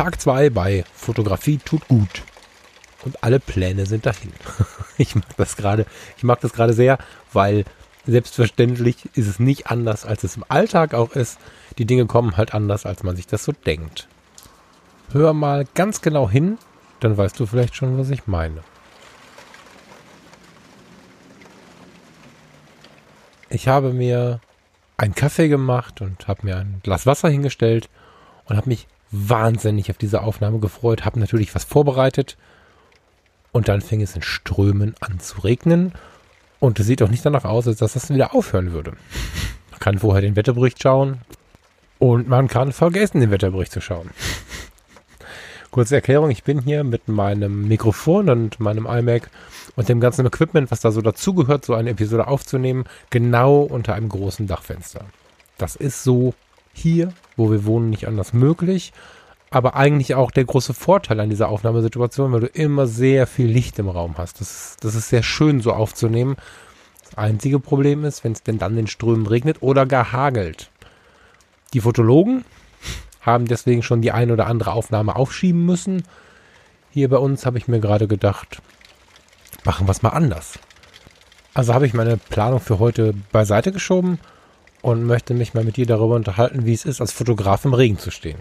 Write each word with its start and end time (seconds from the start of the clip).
Tag 0.00 0.18
2 0.18 0.48
bei 0.48 0.82
Fotografie 0.94 1.58
tut 1.58 1.86
gut. 1.86 2.22
Und 3.04 3.22
alle 3.22 3.38
Pläne 3.38 3.84
sind 3.84 4.06
dahin. 4.06 4.32
Ich 4.96 5.14
mag 5.14 5.36
das 5.36 5.56
gerade, 5.56 5.84
ich 6.16 6.22
mag 6.22 6.40
das 6.40 6.54
gerade 6.54 6.72
sehr, 6.72 6.96
weil 7.34 7.66
selbstverständlich 8.06 9.10
ist 9.14 9.26
es 9.26 9.38
nicht 9.38 9.66
anders, 9.66 10.06
als 10.06 10.24
es 10.24 10.36
im 10.36 10.44
Alltag 10.48 10.94
auch 10.94 11.12
ist. 11.12 11.38
Die 11.76 11.84
Dinge 11.84 12.06
kommen 12.06 12.38
halt 12.38 12.54
anders, 12.54 12.86
als 12.86 13.02
man 13.02 13.14
sich 13.14 13.26
das 13.26 13.44
so 13.44 13.52
denkt. 13.52 14.08
Hör 15.12 15.34
mal 15.34 15.66
ganz 15.74 16.00
genau 16.00 16.30
hin, 16.30 16.56
dann 17.00 17.18
weißt 17.18 17.38
du 17.38 17.44
vielleicht 17.44 17.76
schon, 17.76 17.98
was 17.98 18.08
ich 18.08 18.26
meine. 18.26 18.62
Ich 23.50 23.68
habe 23.68 23.92
mir 23.92 24.40
einen 24.96 25.14
Kaffee 25.14 25.48
gemacht 25.48 26.00
und 26.00 26.26
habe 26.26 26.46
mir 26.46 26.56
ein 26.56 26.80
Glas 26.82 27.04
Wasser 27.04 27.28
hingestellt 27.28 27.90
und 28.46 28.56
habe 28.56 28.70
mich 28.70 28.86
wahnsinnig 29.10 29.90
auf 29.90 29.98
diese 29.98 30.22
Aufnahme 30.22 30.58
gefreut, 30.58 31.04
habe 31.04 31.20
natürlich 31.20 31.54
was 31.54 31.64
vorbereitet 31.64 32.36
und 33.52 33.68
dann 33.68 33.80
fing 33.80 34.00
es 34.00 34.14
in 34.14 34.22
Strömen 34.22 34.94
an 35.00 35.20
zu 35.20 35.40
regnen 35.40 35.92
und 36.60 36.78
es 36.78 36.86
sieht 36.86 37.02
auch 37.02 37.08
nicht 37.08 37.24
danach 37.24 37.44
aus, 37.44 37.66
als 37.66 37.78
dass 37.78 37.94
das 37.94 38.10
wieder 38.10 38.34
aufhören 38.34 38.72
würde. 38.72 38.92
Man 39.70 39.80
kann 39.80 39.98
vorher 39.98 40.22
den 40.22 40.36
Wetterbericht 40.36 40.82
schauen 40.82 41.20
und 41.98 42.28
man 42.28 42.48
kann 42.48 42.72
vergessen, 42.72 43.20
den 43.20 43.30
Wetterbericht 43.30 43.72
zu 43.72 43.80
schauen. 43.80 44.10
Kurze 45.70 45.94
Erklärung, 45.94 46.30
ich 46.30 46.42
bin 46.42 46.60
hier 46.60 46.82
mit 46.82 47.06
meinem 47.08 47.68
Mikrofon 47.68 48.28
und 48.28 48.58
meinem 48.58 48.86
iMac 48.86 49.30
und 49.76 49.88
dem 49.88 50.00
ganzen 50.00 50.26
Equipment, 50.26 50.70
was 50.70 50.80
da 50.80 50.90
so 50.90 51.00
dazugehört, 51.00 51.64
so 51.64 51.74
eine 51.74 51.90
Episode 51.90 52.26
aufzunehmen, 52.26 52.84
genau 53.10 53.60
unter 53.60 53.94
einem 53.94 54.08
großen 54.08 54.48
Dachfenster. 54.48 55.04
Das 55.58 55.76
ist 55.76 56.02
so 56.02 56.34
hier, 56.72 57.12
wo 57.40 57.50
wir 57.50 57.64
wohnen, 57.64 57.90
nicht 57.90 58.06
anders 58.06 58.32
möglich. 58.32 58.92
Aber 59.50 59.74
eigentlich 59.74 60.14
auch 60.14 60.30
der 60.30 60.44
große 60.44 60.74
Vorteil 60.74 61.18
an 61.18 61.30
dieser 61.30 61.48
Aufnahmesituation, 61.48 62.32
weil 62.32 62.40
du 62.40 62.46
immer 62.46 62.86
sehr 62.86 63.26
viel 63.26 63.46
Licht 63.46 63.78
im 63.80 63.88
Raum 63.88 64.14
hast. 64.16 64.40
Das 64.40 64.50
ist, 64.50 64.84
das 64.84 64.94
ist 64.94 65.08
sehr 65.08 65.24
schön 65.24 65.60
so 65.60 65.72
aufzunehmen. 65.72 66.36
Das 67.02 67.18
einzige 67.18 67.58
Problem 67.58 68.04
ist, 68.04 68.22
wenn 68.22 68.32
es 68.32 68.44
denn 68.44 68.58
dann 68.58 68.76
den 68.76 68.86
Strömen 68.86 69.26
regnet 69.26 69.62
oder 69.62 69.86
gar 69.86 70.12
hagelt. 70.12 70.70
Die 71.72 71.80
Fotologen 71.80 72.44
haben 73.20 73.46
deswegen 73.46 73.82
schon 73.82 74.02
die 74.02 74.12
ein 74.12 74.30
oder 74.30 74.46
andere 74.46 74.72
Aufnahme 74.72 75.16
aufschieben 75.16 75.66
müssen. 75.66 76.04
Hier 76.90 77.08
bei 77.08 77.18
uns 77.18 77.44
habe 77.46 77.58
ich 77.58 77.66
mir 77.66 77.80
gerade 77.80 78.06
gedacht, 78.06 78.62
machen 79.64 79.88
wir 79.88 79.92
es 79.92 80.02
mal 80.02 80.10
anders. 80.10 80.58
Also 81.54 81.74
habe 81.74 81.86
ich 81.86 81.94
meine 81.94 82.16
Planung 82.16 82.60
für 82.60 82.78
heute 82.78 83.14
beiseite 83.32 83.72
geschoben 83.72 84.20
und 84.82 85.04
möchte 85.04 85.34
mich 85.34 85.54
mal 85.54 85.64
mit 85.64 85.76
dir 85.76 85.86
darüber 85.86 86.14
unterhalten, 86.14 86.64
wie 86.66 86.72
es 86.72 86.84
ist, 86.84 87.00
als 87.00 87.12
Fotograf 87.12 87.64
im 87.64 87.74
Regen 87.74 87.98
zu 87.98 88.10
stehen. 88.10 88.38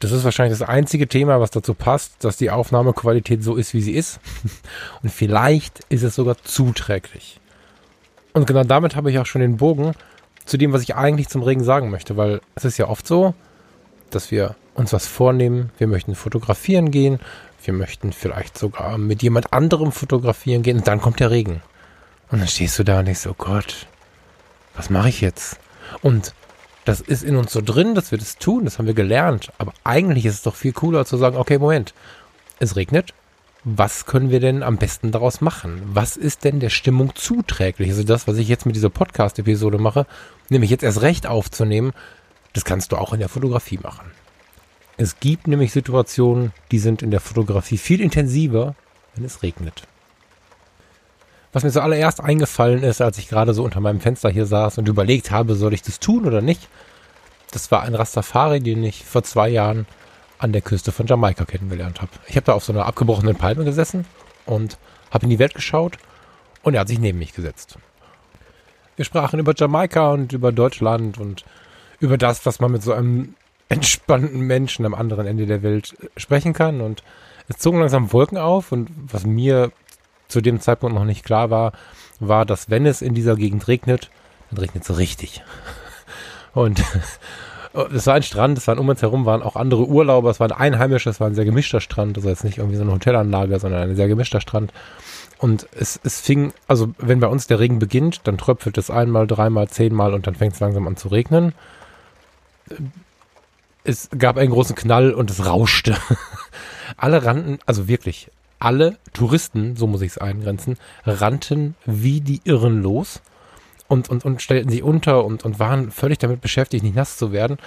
Das 0.00 0.12
ist 0.12 0.24
wahrscheinlich 0.24 0.58
das 0.58 0.68
einzige 0.68 1.08
Thema, 1.08 1.40
was 1.40 1.50
dazu 1.50 1.74
passt, 1.74 2.24
dass 2.24 2.36
die 2.36 2.50
Aufnahmequalität 2.50 3.42
so 3.42 3.56
ist, 3.56 3.74
wie 3.74 3.80
sie 3.80 3.92
ist. 3.94 4.20
Und 5.02 5.10
vielleicht 5.10 5.80
ist 5.88 6.02
es 6.02 6.14
sogar 6.14 6.36
zuträglich. 6.42 7.40
Und 8.32 8.46
genau 8.46 8.64
damit 8.64 8.96
habe 8.96 9.10
ich 9.10 9.18
auch 9.18 9.26
schon 9.26 9.40
den 9.40 9.56
Bogen 9.56 9.92
zu 10.44 10.56
dem, 10.58 10.72
was 10.72 10.82
ich 10.82 10.94
eigentlich 10.94 11.28
zum 11.28 11.42
Regen 11.42 11.64
sagen 11.64 11.90
möchte, 11.90 12.16
weil 12.16 12.40
es 12.54 12.64
ist 12.64 12.76
ja 12.76 12.88
oft 12.88 13.06
so, 13.06 13.34
dass 14.10 14.30
wir 14.30 14.56
uns 14.74 14.92
was 14.92 15.06
vornehmen, 15.06 15.70
wir 15.78 15.86
möchten 15.86 16.14
fotografieren 16.14 16.90
gehen, 16.90 17.20
wir 17.62 17.72
möchten 17.72 18.12
vielleicht 18.12 18.58
sogar 18.58 18.98
mit 18.98 19.22
jemand 19.22 19.52
anderem 19.52 19.92
fotografieren 19.92 20.62
gehen 20.62 20.78
und 20.78 20.86
dann 20.86 21.00
kommt 21.00 21.20
der 21.20 21.30
Regen. 21.30 21.62
Und 22.30 22.40
dann 22.40 22.48
stehst 22.48 22.78
du 22.78 22.84
da 22.84 22.98
und 22.98 23.06
denkst, 23.06 23.26
oh 23.26 23.34
Gott, 23.38 23.86
was 24.74 24.90
mache 24.90 25.08
ich 25.08 25.20
jetzt? 25.20 25.58
Und 26.02 26.34
das 26.84 27.00
ist 27.00 27.24
in 27.24 27.36
uns 27.36 27.52
so 27.52 27.60
drin, 27.62 27.94
dass 27.94 28.10
wir 28.10 28.18
das 28.18 28.36
tun, 28.36 28.64
das 28.64 28.78
haben 28.78 28.86
wir 28.86 28.94
gelernt. 28.94 29.52
Aber 29.58 29.72
eigentlich 29.84 30.26
ist 30.26 30.34
es 30.34 30.42
doch 30.42 30.54
viel 30.54 30.72
cooler 30.72 31.06
zu 31.06 31.16
sagen, 31.16 31.36
okay, 31.36 31.58
Moment, 31.58 31.94
es 32.58 32.76
regnet. 32.76 33.14
Was 33.66 34.04
können 34.04 34.28
wir 34.28 34.40
denn 34.40 34.62
am 34.62 34.76
besten 34.76 35.10
daraus 35.10 35.40
machen? 35.40 35.80
Was 35.86 36.18
ist 36.18 36.44
denn 36.44 36.60
der 36.60 36.68
Stimmung 36.68 37.14
zuträglich? 37.14 37.88
Also 37.88 38.04
das, 38.04 38.28
was 38.28 38.36
ich 38.36 38.46
jetzt 38.46 38.66
mit 38.66 38.76
dieser 38.76 38.90
Podcast-Episode 38.90 39.78
mache, 39.78 40.06
nämlich 40.50 40.70
jetzt 40.70 40.84
erst 40.84 41.00
recht 41.00 41.26
aufzunehmen, 41.26 41.92
das 42.52 42.66
kannst 42.66 42.92
du 42.92 42.96
auch 42.96 43.14
in 43.14 43.20
der 43.20 43.30
Fotografie 43.30 43.78
machen. 43.82 44.10
Es 44.98 45.18
gibt 45.18 45.48
nämlich 45.48 45.72
Situationen, 45.72 46.52
die 46.70 46.78
sind 46.78 47.00
in 47.02 47.10
der 47.10 47.20
Fotografie 47.20 47.78
viel 47.78 48.02
intensiver, 48.02 48.74
wenn 49.14 49.24
es 49.24 49.42
regnet. 49.42 49.84
Was 51.54 51.62
mir 51.62 51.70
zuallererst 51.70 52.20
eingefallen 52.20 52.82
ist, 52.82 53.00
als 53.00 53.16
ich 53.16 53.28
gerade 53.28 53.54
so 53.54 53.62
unter 53.62 53.78
meinem 53.78 54.00
Fenster 54.00 54.28
hier 54.28 54.44
saß 54.44 54.78
und 54.78 54.88
überlegt 54.88 55.30
habe, 55.30 55.54
soll 55.54 55.72
ich 55.72 55.82
das 55.82 56.00
tun 56.00 56.26
oder 56.26 56.42
nicht, 56.42 56.68
das 57.52 57.70
war 57.70 57.82
ein 57.82 57.94
Rastafari, 57.94 58.58
den 58.58 58.82
ich 58.82 59.04
vor 59.04 59.22
zwei 59.22 59.48
Jahren 59.48 59.86
an 60.38 60.50
der 60.50 60.62
Küste 60.62 60.90
von 60.90 61.06
Jamaika 61.06 61.44
kennengelernt 61.44 62.02
habe. 62.02 62.10
Ich 62.26 62.34
habe 62.34 62.46
da 62.46 62.54
auf 62.54 62.64
so 62.64 62.72
einer 62.72 62.86
abgebrochenen 62.86 63.36
Palme 63.36 63.64
gesessen 63.64 64.04
und 64.46 64.78
habe 65.12 65.26
in 65.26 65.30
die 65.30 65.38
Welt 65.38 65.54
geschaut 65.54 65.96
und 66.64 66.74
er 66.74 66.80
hat 66.80 66.88
sich 66.88 66.98
neben 66.98 67.20
mich 67.20 67.34
gesetzt. 67.34 67.78
Wir 68.96 69.04
sprachen 69.04 69.38
über 69.38 69.54
Jamaika 69.56 70.10
und 70.10 70.32
über 70.32 70.50
Deutschland 70.50 71.18
und 71.18 71.44
über 72.00 72.18
das, 72.18 72.44
was 72.46 72.58
man 72.58 72.72
mit 72.72 72.82
so 72.82 72.92
einem 72.92 73.36
entspannten 73.68 74.40
Menschen 74.40 74.84
am 74.86 74.94
anderen 74.94 75.28
Ende 75.28 75.46
der 75.46 75.62
Welt 75.62 75.96
sprechen 76.16 76.52
kann 76.52 76.80
und 76.80 77.04
es 77.46 77.58
zogen 77.58 77.78
langsam 77.78 78.12
Wolken 78.12 78.38
auf 78.38 78.72
und 78.72 78.90
was 79.06 79.24
mir 79.24 79.70
zu 80.34 80.42
dem 80.42 80.60
Zeitpunkt 80.60 80.94
noch 80.94 81.04
nicht 81.04 81.24
klar 81.24 81.48
war, 81.48 81.72
war, 82.20 82.44
dass 82.44 82.68
wenn 82.68 82.84
es 82.84 83.00
in 83.00 83.14
dieser 83.14 83.36
Gegend 83.36 83.66
regnet, 83.68 84.10
dann 84.50 84.58
regnet 84.58 84.84
es 84.88 84.98
richtig. 84.98 85.42
Und 86.54 86.82
es 87.92 88.06
war 88.06 88.14
ein 88.14 88.22
Strand, 88.22 88.56
es 88.56 88.68
waren 88.68 88.78
um 88.78 88.88
uns 88.88 89.02
herum 89.02 89.26
waren 89.26 89.42
auch 89.42 89.56
andere 89.56 89.86
Urlauber, 89.86 90.30
es 90.30 90.38
war 90.38 90.48
ein 90.48 90.74
einheimischer, 90.74 91.10
es 91.10 91.18
war 91.18 91.26
ein 91.26 91.34
sehr 91.34 91.44
gemischter 91.44 91.80
Strand, 91.80 92.16
also 92.16 92.28
jetzt 92.28 92.44
nicht 92.44 92.58
irgendwie 92.58 92.76
so 92.76 92.82
eine 92.82 92.92
Hotelanlage, 92.92 93.58
sondern 93.58 93.90
ein 93.90 93.96
sehr 93.96 94.06
gemischter 94.06 94.40
Strand. 94.40 94.72
Und 95.38 95.66
es, 95.76 95.98
es 96.04 96.20
fing, 96.20 96.52
also 96.68 96.94
wenn 96.98 97.18
bei 97.18 97.26
uns 97.26 97.48
der 97.48 97.58
Regen 97.58 97.80
beginnt, 97.80 98.20
dann 98.24 98.38
tröpfelt 98.38 98.78
es 98.78 98.90
einmal, 98.90 99.26
dreimal, 99.26 99.68
zehnmal 99.68 100.14
und 100.14 100.26
dann 100.28 100.36
fängt 100.36 100.54
es 100.54 100.60
langsam 100.60 100.86
an 100.86 100.96
zu 100.96 101.08
regnen. 101.08 101.52
Es 103.82 104.08
gab 104.16 104.36
einen 104.36 104.52
großen 104.52 104.76
Knall 104.76 105.12
und 105.12 105.30
es 105.30 105.44
rauschte. 105.44 105.96
Alle 106.96 107.24
rannten, 107.24 107.58
also 107.66 107.88
wirklich, 107.88 108.30
alle 108.64 108.96
Touristen, 109.12 109.76
so 109.76 109.86
muss 109.86 110.00
ich 110.00 110.12
es 110.12 110.18
eingrenzen, 110.18 110.78
rannten 111.04 111.74
wie 111.84 112.22
die 112.22 112.40
Irren 112.44 112.82
los 112.82 113.20
und, 113.88 114.08
und, 114.08 114.24
und 114.24 114.40
stellten 114.40 114.70
sich 114.70 114.82
unter 114.82 115.24
und, 115.24 115.44
und 115.44 115.58
waren 115.58 115.90
völlig 115.90 116.18
damit 116.18 116.40
beschäftigt, 116.40 116.82
nicht 116.82 116.96
nass 116.96 117.18
zu 117.18 117.30
werden. 117.30 117.58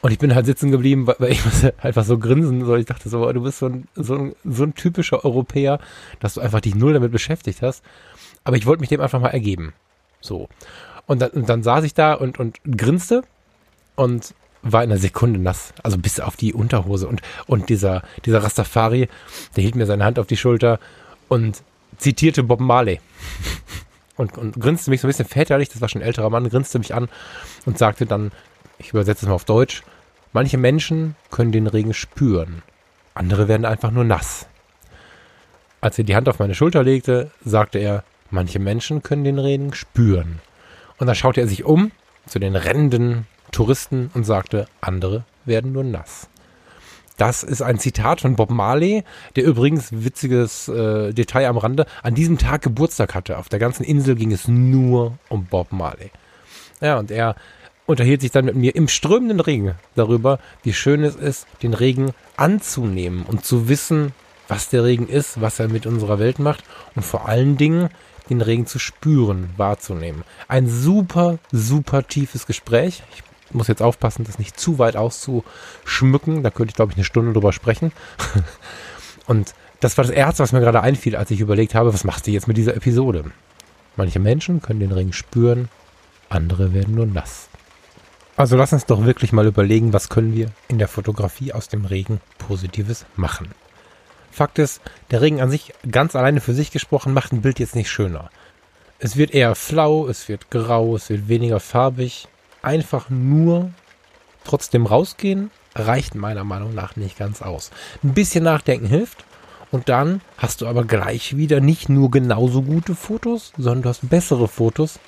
Und 0.00 0.10
ich 0.10 0.18
bin 0.18 0.34
halt 0.34 0.46
sitzen 0.46 0.72
geblieben, 0.72 1.06
weil 1.06 1.30
ich 1.30 1.44
muss 1.44 1.64
einfach 1.78 2.04
so 2.04 2.18
grinsen. 2.18 2.64
So, 2.64 2.74
ich 2.74 2.86
dachte 2.86 3.08
so, 3.08 3.30
du 3.32 3.42
bist 3.42 3.58
so 3.58 3.66
ein, 3.66 3.88
so, 3.94 4.14
ein, 4.14 4.34
so 4.44 4.64
ein 4.64 4.74
typischer 4.74 5.24
Europäer, 5.24 5.78
dass 6.18 6.34
du 6.34 6.40
einfach 6.40 6.60
dich 6.60 6.74
null 6.74 6.94
damit 6.94 7.12
beschäftigt 7.12 7.62
hast. 7.62 7.84
Aber 8.42 8.56
ich 8.56 8.66
wollte 8.66 8.80
mich 8.80 8.88
dem 8.88 9.00
einfach 9.00 9.20
mal 9.20 9.28
ergeben. 9.28 9.72
So. 10.20 10.48
Und 11.06 11.22
dann, 11.22 11.30
und 11.30 11.48
dann 11.48 11.62
saß 11.62 11.84
ich 11.84 11.94
da 11.94 12.14
und, 12.14 12.40
und 12.40 12.58
grinste 12.64 13.22
und 13.94 14.34
war 14.62 14.82
in 14.82 14.90
einer 14.90 15.00
Sekunde 15.00 15.38
nass, 15.38 15.72
also 15.82 15.98
bis 15.98 16.20
auf 16.20 16.36
die 16.36 16.52
Unterhose 16.52 17.08
und, 17.08 17.22
und 17.46 17.68
dieser, 17.68 18.02
dieser 18.24 18.42
Rastafari, 18.42 19.08
der 19.56 19.62
hielt 19.62 19.76
mir 19.76 19.86
seine 19.86 20.04
Hand 20.04 20.18
auf 20.18 20.26
die 20.26 20.36
Schulter 20.36 20.78
und 21.28 21.62
zitierte 21.96 22.42
Bob 22.42 22.60
Marley. 22.60 23.00
Und, 24.16 24.36
und 24.36 24.58
grinste 24.58 24.90
mich 24.90 25.00
so 25.00 25.06
ein 25.06 25.10
bisschen 25.10 25.28
väterlich, 25.28 25.68
das 25.68 25.80
war 25.80 25.88
schon 25.88 26.02
ein 26.02 26.06
älterer 26.06 26.28
Mann, 26.28 26.48
grinste 26.48 26.80
mich 26.80 26.92
an 26.92 27.08
und 27.66 27.78
sagte 27.78 28.04
dann, 28.04 28.32
ich 28.78 28.90
übersetze 28.90 29.24
es 29.24 29.28
mal 29.28 29.34
auf 29.36 29.44
Deutsch, 29.44 29.84
manche 30.32 30.58
Menschen 30.58 31.14
können 31.30 31.52
den 31.52 31.68
Regen 31.68 31.94
spüren, 31.94 32.62
andere 33.14 33.46
werden 33.46 33.64
einfach 33.64 33.92
nur 33.92 34.02
nass. 34.02 34.48
Als 35.80 35.98
er 35.98 36.04
die 36.04 36.16
Hand 36.16 36.28
auf 36.28 36.40
meine 36.40 36.56
Schulter 36.56 36.82
legte, 36.82 37.30
sagte 37.44 37.78
er, 37.78 38.02
manche 38.30 38.58
Menschen 38.58 39.04
können 39.04 39.22
den 39.22 39.38
Regen 39.38 39.72
spüren. 39.72 40.40
Und 40.98 41.06
dann 41.06 41.14
schaute 41.14 41.40
er 41.40 41.46
sich 41.46 41.64
um 41.64 41.92
zu 42.26 42.40
den 42.40 42.56
rennenden 42.56 43.26
Touristen 43.52 44.10
und 44.14 44.24
sagte, 44.24 44.66
andere 44.80 45.24
werden 45.44 45.72
nur 45.72 45.84
nass. 45.84 46.28
Das 47.16 47.42
ist 47.42 47.62
ein 47.62 47.80
Zitat 47.80 48.20
von 48.20 48.36
Bob 48.36 48.50
Marley, 48.50 49.02
der 49.34 49.44
übrigens, 49.44 49.88
witziges 49.90 50.68
äh, 50.68 51.12
Detail 51.12 51.48
am 51.48 51.58
Rande, 51.58 51.86
an 52.04 52.14
diesem 52.14 52.38
Tag 52.38 52.62
Geburtstag 52.62 53.14
hatte. 53.14 53.38
Auf 53.38 53.48
der 53.48 53.58
ganzen 53.58 53.82
Insel 53.82 54.14
ging 54.14 54.30
es 54.30 54.46
nur 54.46 55.18
um 55.28 55.46
Bob 55.46 55.72
Marley. 55.72 56.12
Ja, 56.80 56.96
und 56.96 57.10
er 57.10 57.34
unterhielt 57.86 58.20
sich 58.20 58.30
dann 58.30 58.44
mit 58.44 58.54
mir 58.54 58.76
im 58.76 58.86
strömenden 58.86 59.40
Regen 59.40 59.74
darüber, 59.96 60.38
wie 60.62 60.72
schön 60.72 61.02
es 61.02 61.16
ist, 61.16 61.48
den 61.62 61.74
Regen 61.74 62.12
anzunehmen 62.36 63.24
und 63.24 63.44
zu 63.44 63.68
wissen, 63.68 64.12
was 64.46 64.68
der 64.68 64.84
Regen 64.84 65.08
ist, 65.08 65.40
was 65.40 65.58
er 65.58 65.68
mit 65.68 65.86
unserer 65.86 66.20
Welt 66.20 66.38
macht 66.38 66.62
und 66.94 67.02
vor 67.02 67.28
allen 67.28 67.56
Dingen 67.56 67.88
den 68.30 68.42
Regen 68.42 68.66
zu 68.66 68.78
spüren, 68.78 69.50
wahrzunehmen. 69.56 70.22
Ein 70.46 70.68
super, 70.68 71.38
super 71.50 72.06
tiefes 72.06 72.46
Gespräch. 72.46 73.02
Ich 73.14 73.24
muss 73.52 73.68
jetzt 73.68 73.82
aufpassen, 73.82 74.24
das 74.24 74.38
nicht 74.38 74.58
zu 74.58 74.78
weit 74.78 74.96
auszuschmücken. 74.96 76.42
Da 76.42 76.50
könnte 76.50 76.70
ich, 76.70 76.76
glaube 76.76 76.92
ich, 76.92 76.96
eine 76.96 77.04
Stunde 77.04 77.32
drüber 77.32 77.52
sprechen. 77.52 77.92
und 79.26 79.54
das 79.80 79.96
war 79.96 80.04
das 80.04 80.12
Erste, 80.12 80.42
was 80.42 80.52
mir 80.52 80.60
gerade 80.60 80.82
einfiel, 80.82 81.16
als 81.16 81.30
ich 81.30 81.40
überlegt 81.40 81.74
habe, 81.74 81.92
was 81.92 82.04
machst 82.04 82.26
du 82.26 82.30
jetzt 82.30 82.48
mit 82.48 82.56
dieser 82.56 82.76
Episode? 82.76 83.24
Manche 83.96 84.18
Menschen 84.18 84.62
können 84.62 84.80
den 84.80 84.92
Regen 84.92 85.12
spüren, 85.12 85.68
andere 86.28 86.72
werden 86.72 86.94
nur 86.94 87.06
nass. 87.06 87.48
Also 88.36 88.56
lass 88.56 88.72
uns 88.72 88.86
doch 88.86 89.04
wirklich 89.04 89.32
mal 89.32 89.46
überlegen, 89.46 89.92
was 89.92 90.08
können 90.08 90.32
wir 90.32 90.52
in 90.68 90.78
der 90.78 90.86
Fotografie 90.86 91.52
aus 91.52 91.68
dem 91.68 91.84
Regen 91.84 92.20
Positives 92.38 93.04
machen. 93.16 93.48
Fakt 94.30 94.60
ist, 94.60 94.80
der 95.10 95.20
Regen 95.20 95.40
an 95.40 95.50
sich 95.50 95.72
ganz 95.90 96.14
alleine 96.14 96.40
für 96.40 96.54
sich 96.54 96.70
gesprochen 96.70 97.12
macht 97.12 97.32
ein 97.32 97.42
Bild 97.42 97.58
jetzt 97.58 97.74
nicht 97.74 97.90
schöner. 97.90 98.30
Es 99.00 99.16
wird 99.16 99.32
eher 99.32 99.56
flau, 99.56 100.06
es 100.06 100.28
wird 100.28 100.50
grau, 100.50 100.94
es 100.94 101.10
wird 101.10 101.28
weniger 101.28 101.58
farbig. 101.58 102.28
Einfach 102.62 103.10
nur 103.10 103.70
trotzdem 104.44 104.86
rausgehen 104.86 105.50
reicht 105.74 106.14
meiner 106.14 106.44
Meinung 106.44 106.74
nach 106.74 106.96
nicht 106.96 107.18
ganz 107.18 107.42
aus. 107.42 107.70
Ein 108.02 108.14
bisschen 108.14 108.44
nachdenken 108.44 108.86
hilft 108.86 109.24
und 109.70 109.88
dann 109.88 110.20
hast 110.36 110.60
du 110.60 110.66
aber 110.66 110.84
gleich 110.84 111.36
wieder 111.36 111.60
nicht 111.60 111.88
nur 111.88 112.10
genauso 112.10 112.62
gute 112.62 112.94
Fotos, 112.94 113.52
sondern 113.56 113.82
du 113.82 113.88
hast 113.90 114.08
bessere 114.08 114.48
Fotos, 114.48 114.98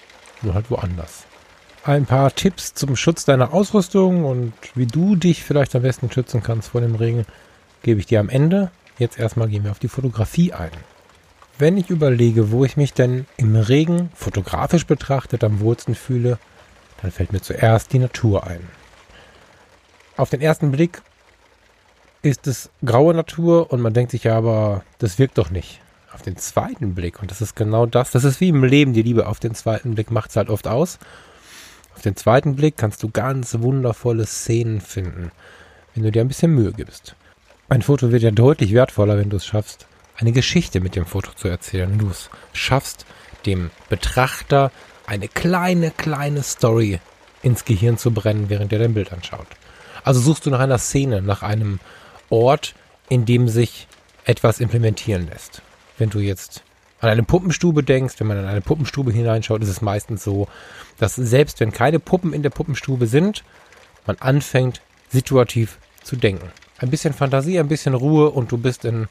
nur 0.43 0.55
halt 0.55 0.71
woanders 0.71 1.27
ein 1.85 2.07
paar 2.07 2.35
Tipps 2.35 2.75
zum 2.75 2.97
Schutz 2.97 3.25
deiner 3.25 3.53
Ausrüstung 3.55 4.25
und 4.25 4.53
wie 4.75 4.87
du 4.87 5.17
dich 5.17 5.43
vielleicht 5.45 5.75
am 5.75 5.83
besten 5.83 6.11
schützen 6.11 6.43
kannst 6.43 6.71
vor 6.71 6.81
dem 6.81 6.95
Regen, 6.95 7.25
gebe 7.83 8.01
ich 8.01 8.07
dir 8.07 8.21
am 8.21 8.29
Ende. 8.29 8.71
Jetzt 8.99 9.19
erstmal 9.19 9.49
gehen 9.49 9.65
wir 9.65 9.71
auf 9.71 9.79
die 9.79 9.89
Fotografie 9.89 10.53
ein. 10.53 10.71
Wenn 11.59 11.77
ich 11.77 11.91
überlege, 11.91 12.51
wo 12.51 12.65
ich 12.65 12.77
mich 12.77 12.93
denn 12.93 13.27
im 13.37 13.57
Regen 13.57 14.11
fotografisch 14.15 14.87
betrachtet 14.87 15.45
am 15.45 15.61
wohlsten 15.61 15.95
fühle, 15.95 16.39
dann 17.03 17.11
fällt 17.11 17.33
mir 17.33 17.41
zuerst 17.41 17.93
die 17.93 17.99
Natur 17.99 18.47
ein. 18.47 18.61
Auf 20.17 20.31
den 20.31 20.41
ersten 20.41 20.71
Blick 20.71 21.03
ist 22.23 22.47
es 22.47 22.71
graue 22.85 23.15
Natur 23.15 23.73
und 23.73 23.81
man 23.81 23.95
denkt 23.95 24.11
sich 24.11 24.25
ja, 24.25 24.37
aber 24.37 24.85
das 24.99 25.19
wirkt 25.19 25.39
doch 25.39 25.51
nicht. 25.51 25.81
Auf 26.13 26.23
den 26.23 26.37
zweiten 26.37 26.95
Blick, 26.95 27.23
und 27.23 27.31
das 27.31 27.41
ist 27.41 27.57
genau 27.57 27.87
das, 27.87 28.11
das 28.11 28.25
ist 28.25 28.41
wie 28.41 28.49
im 28.49 28.65
Leben, 28.65 28.93
die 28.93 29.03
Liebe 29.03 29.27
auf 29.27 29.41
den 29.41 29.55
zweiten 29.55 29.95
Blick 29.95 30.11
macht 30.11 30.31
es 30.31 30.37
halt 30.37 30.51
oft 30.51 30.67
aus. 30.67 30.99
Auf 31.95 32.03
den 32.03 32.17
zweiten 32.17 32.57
Blick 32.57 32.77
kannst 32.77 33.03
du 33.03 33.11
ganz 33.11 33.61
wundervolle 33.61 34.27
Szenen 34.27 34.81
finden, 34.81 35.31
wenn 35.95 36.03
du 36.03 36.11
dir 36.11 36.23
ein 36.23 36.29
bisschen 36.29 36.55
Mühe 36.55 36.73
gibst. 36.73 37.15
Ein 37.69 37.83
Foto 37.83 38.11
wird 38.11 38.23
ja 38.23 38.33
deutlich 38.33 38.75
wertvoller, 38.75 39.17
wenn 39.17 39.31
du 39.31 39.37
es 39.37 39.47
schaffst, 39.47 39.87
eine 40.17 40.33
Geschichte 40.33 40.81
mit 40.81 40.97
dem 40.97 41.07
Foto 41.07 41.33
zu 41.33 41.49
erzählen. 41.49 41.97
Du 41.97 42.11
es 42.11 42.29
schaffst, 42.53 43.07
dem 43.47 43.71
Betrachter 43.89 44.71
eine 45.11 45.27
kleine, 45.27 45.91
kleine 45.91 46.45
Story 46.45 47.01
ins 47.43 47.65
Gehirn 47.65 47.99
zu 47.99 48.13
brennen, 48.13 48.49
während 48.49 48.73
er 48.73 48.79
dein 48.79 48.95
Bild 48.95 49.13
anschaut. 49.13 49.49
Also 50.05 50.21
suchst 50.21 50.47
du 50.47 50.51
nach 50.51 50.61
einer 50.61 50.79
Szene, 50.79 51.21
nach 51.21 51.43
einem 51.43 51.81
Ort, 52.29 52.75
in 53.09 53.25
dem 53.25 53.49
sich 53.49 53.89
etwas 54.25 54.61
implementieren 54.61 55.27
lässt. 55.27 55.63
Wenn 55.99 56.11
du 56.11 56.21
jetzt 56.21 56.63
an 57.01 57.11
eine 57.11 57.25
Puppenstube 57.25 57.83
denkst, 57.83 58.15
wenn 58.19 58.29
man 58.29 58.39
in 58.39 58.45
eine 58.45 58.61
Puppenstube 58.61 59.11
hineinschaut, 59.11 59.63
ist 59.63 59.69
es 59.69 59.81
meistens 59.81 60.23
so, 60.23 60.47
dass 60.99 61.17
selbst 61.17 61.59
wenn 61.59 61.73
keine 61.73 61.99
Puppen 61.99 62.33
in 62.33 62.45
der 62.45 62.51
Puppenstube 62.51 63.09
sind, 63.09 63.43
man 64.07 64.17
anfängt 64.21 64.81
situativ 65.09 65.79
zu 66.05 66.15
denken. 66.15 66.51
Ein 66.79 66.91
bisschen 66.91 67.15
Fantasie, 67.15 67.59
ein 67.59 67.69
bisschen 67.69 67.95
Ruhe 67.95 68.31
und 68.31 68.53
du 68.53 68.59
bist 68.59 68.85
in, 68.85 69.09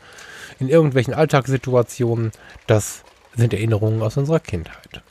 in 0.60 0.70
irgendwelchen 0.70 1.14
Alltagssituationen. 1.14 2.32
Das 2.68 3.04
sind 3.36 3.54
Erinnerungen 3.54 4.02
aus 4.02 4.16
unserer 4.16 4.40
Kindheit. 4.40 5.04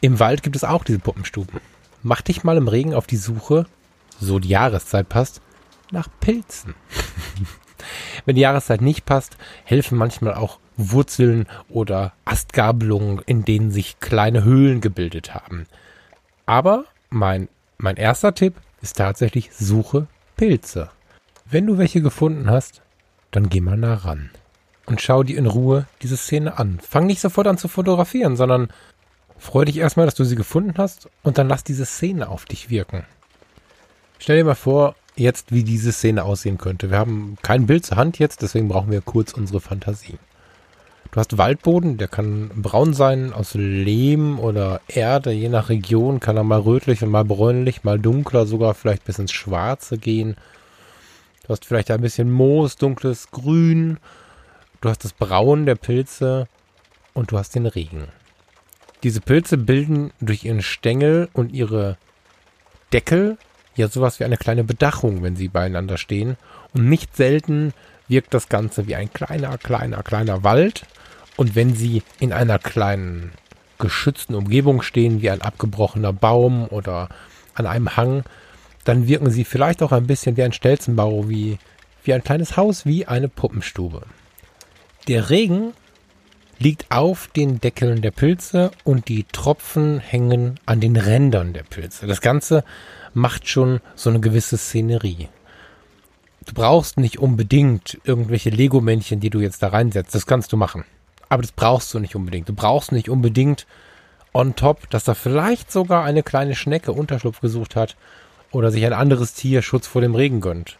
Im 0.00 0.20
Wald 0.20 0.42
gibt 0.42 0.54
es 0.54 0.64
auch 0.64 0.84
diese 0.84 1.00
Puppenstuben. 1.00 1.60
Mach 2.02 2.22
dich 2.22 2.44
mal 2.44 2.56
im 2.56 2.68
Regen 2.68 2.94
auf 2.94 3.06
die 3.06 3.16
Suche, 3.16 3.66
so 4.20 4.38
die 4.38 4.48
Jahreszeit 4.48 5.08
passt, 5.08 5.40
nach 5.90 6.08
Pilzen. 6.20 6.74
Wenn 8.24 8.36
die 8.36 8.42
Jahreszeit 8.42 8.80
nicht 8.80 9.06
passt, 9.06 9.36
helfen 9.64 9.98
manchmal 9.98 10.34
auch 10.34 10.58
Wurzeln 10.76 11.46
oder 11.68 12.12
Astgabelungen, 12.24 13.20
in 13.26 13.44
denen 13.44 13.72
sich 13.72 13.98
kleine 13.98 14.44
Höhlen 14.44 14.80
gebildet 14.80 15.34
haben. 15.34 15.66
Aber 16.46 16.84
mein, 17.10 17.48
mein 17.78 17.96
erster 17.96 18.34
Tipp 18.34 18.54
ist 18.80 18.96
tatsächlich 18.96 19.50
Suche 19.52 20.06
Pilze. 20.36 20.90
Wenn 21.44 21.66
du 21.66 21.78
welche 21.78 22.02
gefunden 22.02 22.48
hast, 22.48 22.82
dann 23.32 23.48
geh 23.48 23.60
mal 23.60 23.76
nah 23.76 23.94
ran 23.94 24.30
und 24.88 25.02
schau 25.02 25.22
dir 25.22 25.38
in 25.38 25.46
Ruhe 25.46 25.86
diese 26.02 26.16
Szene 26.16 26.58
an. 26.58 26.80
Fang 26.80 27.06
nicht 27.06 27.20
sofort 27.20 27.46
an 27.46 27.58
zu 27.58 27.68
fotografieren, 27.68 28.36
sondern 28.36 28.68
freu 29.38 29.64
dich 29.64 29.78
erstmal, 29.78 30.06
dass 30.06 30.14
du 30.14 30.24
sie 30.24 30.36
gefunden 30.36 30.74
hast 30.76 31.08
und 31.22 31.38
dann 31.38 31.48
lass 31.48 31.64
diese 31.64 31.86
Szene 31.86 32.28
auf 32.28 32.44
dich 32.44 32.70
wirken. 32.70 33.04
Stell 34.18 34.36
dir 34.36 34.44
mal 34.44 34.54
vor, 34.54 34.96
jetzt 35.16 35.52
wie 35.52 35.64
diese 35.64 35.92
Szene 35.92 36.24
aussehen 36.24 36.58
könnte. 36.58 36.90
Wir 36.90 36.98
haben 36.98 37.36
kein 37.42 37.66
Bild 37.66 37.86
zur 37.86 37.96
Hand 37.96 38.18
jetzt, 38.18 38.42
deswegen 38.42 38.68
brauchen 38.68 38.90
wir 38.90 39.00
kurz 39.00 39.32
unsere 39.32 39.60
Fantasie. 39.60 40.18
Du 41.10 41.20
hast 41.20 41.38
Waldboden, 41.38 41.96
der 41.96 42.08
kann 42.08 42.50
braun 42.54 42.92
sein, 42.92 43.32
aus 43.32 43.54
Lehm 43.54 44.38
oder 44.38 44.82
Erde, 44.88 45.32
je 45.32 45.48
nach 45.48 45.70
Region 45.70 46.20
kann 46.20 46.36
er 46.36 46.44
mal 46.44 46.60
rötlich 46.60 47.02
und 47.02 47.10
mal 47.10 47.24
bräunlich, 47.24 47.82
mal 47.82 47.98
dunkler, 47.98 48.46
sogar 48.46 48.74
vielleicht 48.74 49.04
bis 49.04 49.18
ins 49.18 49.32
Schwarze 49.32 49.96
gehen. 49.96 50.36
Du 51.44 51.48
hast 51.48 51.64
vielleicht 51.64 51.90
ein 51.90 52.02
bisschen 52.02 52.30
Moos, 52.30 52.76
dunkles 52.76 53.30
Grün. 53.30 53.98
Du 54.82 54.90
hast 54.90 55.02
das 55.02 55.14
Braun 55.14 55.64
der 55.64 55.76
Pilze 55.76 56.46
und 57.14 57.32
du 57.32 57.38
hast 57.38 57.54
den 57.54 57.64
Regen. 57.64 58.08
Diese 59.02 59.20
Pilze 59.20 59.56
bilden 59.56 60.12
durch 60.20 60.44
ihren 60.44 60.62
Stängel 60.62 61.28
und 61.32 61.52
ihre 61.52 61.96
Deckel 62.92 63.38
ja 63.76 63.88
sowas 63.88 64.18
wie 64.18 64.24
eine 64.24 64.36
kleine 64.36 64.64
Bedachung, 64.64 65.22
wenn 65.22 65.36
sie 65.36 65.48
beieinander 65.48 65.98
stehen. 65.98 66.36
Und 66.74 66.88
nicht 66.88 67.16
selten 67.16 67.72
wirkt 68.08 68.34
das 68.34 68.48
Ganze 68.48 68.86
wie 68.86 68.96
ein 68.96 69.12
kleiner, 69.12 69.56
kleiner, 69.58 70.02
kleiner 70.02 70.42
Wald, 70.42 70.84
und 71.38 71.54
wenn 71.54 71.72
sie 71.76 72.02
in 72.18 72.32
einer 72.32 72.58
kleinen 72.58 73.30
geschützten 73.78 74.34
Umgebung 74.34 74.82
stehen, 74.82 75.22
wie 75.22 75.30
ein 75.30 75.40
abgebrochener 75.40 76.12
Baum 76.12 76.66
oder 76.66 77.08
an 77.54 77.64
einem 77.64 77.96
Hang, 77.96 78.24
dann 78.82 79.06
wirken 79.06 79.30
sie 79.30 79.44
vielleicht 79.44 79.80
auch 79.84 79.92
ein 79.92 80.08
bisschen 80.08 80.36
wie 80.36 80.42
ein 80.42 80.52
Stelzenbau, 80.52 81.28
wie, 81.28 81.58
wie 82.02 82.12
ein 82.12 82.24
kleines 82.24 82.56
Haus, 82.56 82.86
wie 82.86 83.06
eine 83.06 83.28
Puppenstube. 83.28 84.02
Der 85.06 85.30
Regen 85.30 85.74
liegt 86.58 86.90
auf 86.90 87.28
den 87.28 87.60
Deckeln 87.60 88.02
der 88.02 88.10
Pilze 88.10 88.70
und 88.84 89.08
die 89.08 89.24
Tropfen 89.24 90.00
hängen 90.00 90.58
an 90.66 90.80
den 90.80 90.96
Rändern 90.96 91.52
der 91.52 91.62
Pilze. 91.62 92.06
Das 92.06 92.20
Ganze 92.20 92.64
macht 93.14 93.48
schon 93.48 93.80
so 93.94 94.10
eine 94.10 94.20
gewisse 94.20 94.56
Szenerie. 94.56 95.28
Du 96.46 96.54
brauchst 96.54 96.98
nicht 96.98 97.18
unbedingt 97.18 97.98
irgendwelche 98.04 98.50
Lego-Männchen, 98.50 99.20
die 99.20 99.30
du 99.30 99.40
jetzt 99.40 99.62
da 99.62 99.68
reinsetzt. 99.68 100.14
Das 100.14 100.26
kannst 100.26 100.52
du 100.52 100.56
machen. 100.56 100.84
Aber 101.28 101.42
das 101.42 101.52
brauchst 101.52 101.92
du 101.92 101.98
nicht 101.98 102.16
unbedingt. 102.16 102.48
Du 102.48 102.54
brauchst 102.54 102.90
nicht 102.90 103.08
unbedingt 103.08 103.66
on 104.32 104.56
top, 104.56 104.88
dass 104.90 105.04
da 105.04 105.14
vielleicht 105.14 105.70
sogar 105.70 106.04
eine 106.04 106.22
kleine 106.22 106.54
Schnecke 106.54 106.92
Unterschlupf 106.92 107.40
gesucht 107.40 107.76
hat 107.76 107.96
oder 108.50 108.70
sich 108.70 108.84
ein 108.86 108.92
anderes 108.92 109.34
Tier 109.34 109.62
Schutz 109.62 109.86
vor 109.86 110.00
dem 110.00 110.14
Regen 110.14 110.40
gönnt. 110.40 110.78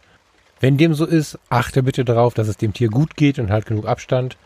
Wenn 0.61 0.77
dem 0.77 0.95
so 0.95 1.05
ist, 1.05 1.39
achte 1.51 1.83
bitte 1.83 2.05
darauf, 2.05 2.35
dass 2.35 2.49
es 2.49 2.57
dem 2.57 2.73
Tier 2.73 2.89
gut 2.89 3.15
geht 3.15 3.39
und 3.39 3.51
halt 3.51 3.67
genug 3.67 3.87
Abstand. 3.87 4.37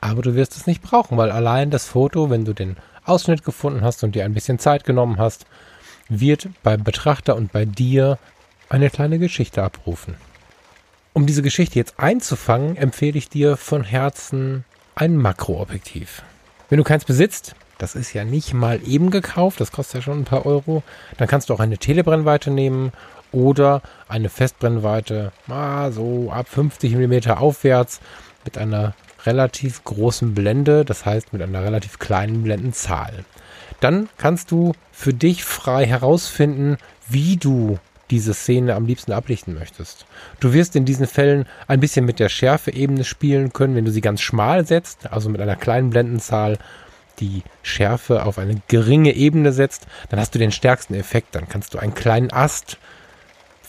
Aber 0.00 0.22
du 0.22 0.34
wirst 0.34 0.56
es 0.56 0.66
nicht 0.66 0.82
brauchen, 0.82 1.18
weil 1.18 1.30
allein 1.30 1.70
das 1.70 1.86
Foto, 1.86 2.30
wenn 2.30 2.44
du 2.44 2.52
den 2.52 2.76
Ausschnitt 3.04 3.44
gefunden 3.44 3.82
hast 3.82 4.04
und 4.04 4.14
dir 4.14 4.24
ein 4.24 4.34
bisschen 4.34 4.58
Zeit 4.58 4.84
genommen 4.84 5.18
hast, 5.18 5.46
wird 6.08 6.48
beim 6.62 6.84
Betrachter 6.84 7.36
und 7.36 7.52
bei 7.52 7.64
dir 7.64 8.18
eine 8.68 8.90
kleine 8.90 9.18
Geschichte 9.18 9.62
abrufen. 9.62 10.14
Um 11.12 11.26
diese 11.26 11.42
Geschichte 11.42 11.78
jetzt 11.78 11.98
einzufangen, 11.98 12.76
empfehle 12.76 13.18
ich 13.18 13.28
dir 13.28 13.56
von 13.56 13.82
Herzen 13.82 14.64
ein 14.94 15.16
Makroobjektiv. 15.16 16.22
Wenn 16.68 16.78
du 16.78 16.84
keins 16.84 17.04
besitzt, 17.04 17.54
das 17.78 17.94
ist 17.94 18.12
ja 18.12 18.24
nicht 18.24 18.54
mal 18.54 18.80
eben 18.86 19.10
gekauft, 19.10 19.60
das 19.60 19.72
kostet 19.72 19.96
ja 19.96 20.02
schon 20.02 20.20
ein 20.20 20.24
paar 20.24 20.44
Euro, 20.44 20.82
dann 21.16 21.28
kannst 21.28 21.48
du 21.48 21.54
auch 21.54 21.60
eine 21.60 21.78
Telebrennweite 21.78 22.50
nehmen 22.50 22.92
oder 23.32 23.82
eine 24.08 24.28
Festbrennweite, 24.28 25.32
ah, 25.48 25.90
so 25.90 26.30
ab 26.30 26.48
50 26.48 26.94
mm 26.94 27.30
aufwärts 27.30 28.00
mit 28.44 28.58
einer 28.58 28.94
relativ 29.26 29.84
großen 29.84 30.34
Blende, 30.34 30.84
das 30.84 31.04
heißt 31.04 31.32
mit 31.32 31.42
einer 31.42 31.62
relativ 31.64 31.98
kleinen 31.98 32.42
Blendenzahl. 32.42 33.24
Dann 33.80 34.08
kannst 34.16 34.50
du 34.50 34.72
für 34.92 35.14
dich 35.14 35.44
frei 35.44 35.86
herausfinden, 35.86 36.76
wie 37.08 37.36
du 37.36 37.78
diese 38.10 38.32
Szene 38.32 38.74
am 38.74 38.86
liebsten 38.86 39.12
ablichten 39.12 39.54
möchtest. 39.54 40.06
Du 40.40 40.52
wirst 40.52 40.74
in 40.76 40.84
diesen 40.84 41.06
Fällen 41.06 41.46
ein 41.66 41.80
bisschen 41.80 42.06
mit 42.06 42.18
der 42.18 42.28
Schärfeebene 42.28 43.04
spielen 43.04 43.52
können, 43.52 43.74
wenn 43.74 43.84
du 43.84 43.90
sie 43.90 44.00
ganz 44.00 44.20
schmal 44.20 44.66
setzt, 44.66 45.10
also 45.12 45.28
mit 45.28 45.40
einer 45.40 45.56
kleinen 45.56 45.90
Blendenzahl. 45.90 46.58
die 47.20 47.42
Schärfe 47.62 48.24
auf 48.24 48.38
eine 48.38 48.60
geringe 48.68 49.12
Ebene 49.12 49.52
setzt, 49.52 49.86
dann 50.08 50.20
hast 50.20 50.34
du 50.34 50.38
den 50.38 50.52
stärksten 50.52 50.94
Effekt. 50.94 51.34
Dann 51.34 51.48
kannst 51.48 51.74
du 51.74 51.78
einen 51.78 51.94
kleinen 51.94 52.32
Ast, 52.32 52.78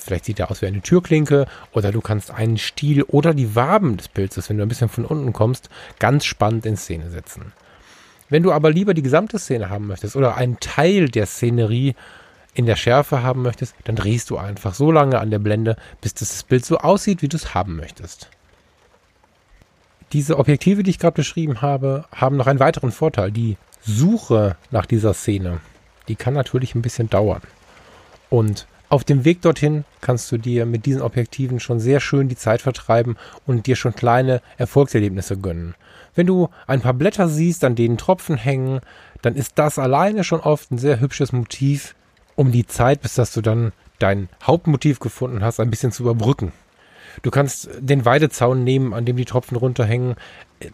vielleicht 0.06 0.26
sieht 0.26 0.40
er 0.40 0.52
aus 0.52 0.62
wie 0.62 0.68
eine 0.68 0.82
Türklinke, 0.82 1.46
oder 1.72 1.92
du 1.92 2.02
kannst 2.02 2.32
einen 2.32 2.58
Stiel 2.58 3.04
oder 3.04 3.34
die 3.34 3.56
Waben 3.56 3.98
des 3.98 4.08
Pilzes, 4.08 4.50
wenn 4.50 4.58
du 4.58 4.64
ein 4.64 4.70
bisschen 4.70 4.90
von 4.90 5.06
unten 5.06 5.34
kommst, 5.34 5.70
ganz 6.00 6.26
spannend 6.26 6.66
in 6.66 6.78
Szene 6.78 7.10
setzen. 7.10 7.52
Wenn 8.30 8.44
du 8.44 8.52
aber 8.52 8.72
lieber 8.72 8.94
die 8.94 9.02
gesamte 9.02 9.40
Szene 9.40 9.70
haben 9.70 9.88
möchtest 9.88 10.16
oder 10.16 10.36
einen 10.36 10.60
Teil 10.60 11.10
der 11.10 11.26
Szenerie 11.26 11.96
in 12.54 12.66
der 12.66 12.76
Schärfe 12.76 13.24
haben 13.24 13.42
möchtest, 13.42 13.76
dann 13.86 13.96
drehst 13.96 14.30
du 14.30 14.38
einfach 14.38 14.74
so 14.74 14.92
lange 14.92 15.20
an 15.20 15.32
der 15.32 15.40
Blende, 15.40 15.78
bis 16.02 16.14
das 16.14 16.44
Bild 16.44 16.66
so 16.66 16.78
aussieht, 16.78 17.22
wie 17.22 17.28
du 17.28 17.38
es 17.38 17.54
haben 17.54 17.76
möchtest. 17.76 18.30
Diese 20.14 20.38
Objektive, 20.38 20.84
die 20.84 20.90
ich 20.90 21.00
gerade 21.00 21.16
beschrieben 21.16 21.62
habe, 21.62 22.06
haben 22.14 22.38
noch 22.38 22.48
einen 22.48 22.60
weiteren 22.60 22.92
Vorteil. 22.92 23.32
Die 23.32 23.58
Suche 23.82 24.58
nach 24.72 24.86
dieser 24.86 25.14
Szene, 25.14 25.60
die 26.08 26.16
kann 26.16 26.34
natürlich 26.34 26.76
ein 26.76 26.82
bisschen 26.82 27.10
dauern. 27.10 27.42
Und 28.30 28.68
auf 28.90 29.04
dem 29.04 29.24
Weg 29.24 29.42
dorthin 29.44 29.86
kannst 30.02 30.32
du 30.32 30.38
dir 30.38 30.66
mit 30.66 30.88
diesen 30.88 31.04
Objektiven 31.04 31.60
schon 31.60 31.80
sehr 31.80 32.00
schön 32.00 32.28
die 32.28 32.36
Zeit 32.36 32.62
vertreiben 32.62 33.18
und 33.46 33.68
dir 33.68 33.76
schon 33.76 33.94
kleine 33.94 34.42
Erfolgserlebnisse 34.58 35.38
gönnen. 35.38 35.76
Wenn 36.16 36.26
du 36.26 36.50
ein 36.66 36.82
paar 36.82 36.96
Blätter 36.96 37.30
siehst, 37.30 37.64
an 37.64 37.76
denen 37.76 37.98
Tropfen 37.98 38.36
hängen, 38.36 38.82
dann 39.22 39.36
ist 39.36 39.54
das 39.60 39.78
alleine 39.78 40.24
schon 40.24 40.40
oft 40.40 40.72
ein 40.72 40.80
sehr 40.80 41.00
hübsches 41.00 41.32
Motiv, 41.32 41.96
um 42.36 42.52
die 42.52 42.66
Zeit, 42.66 43.02
bis 43.02 43.14
dass 43.14 43.32
du 43.32 43.42
dann 43.42 43.74
dein 44.00 44.28
Hauptmotiv 44.44 45.00
gefunden 45.00 45.44
hast, 45.44 45.60
ein 45.60 45.70
bisschen 45.70 45.92
zu 45.92 46.04
überbrücken. 46.04 46.52
Du 47.22 47.32
kannst 47.32 47.70
den 47.80 48.06
Weidezaun 48.06 48.64
nehmen, 48.64 48.94
an 48.94 49.06
dem 49.06 49.18
die 49.18 49.26
Tropfen 49.26 49.58
runterhängen. 49.58 50.16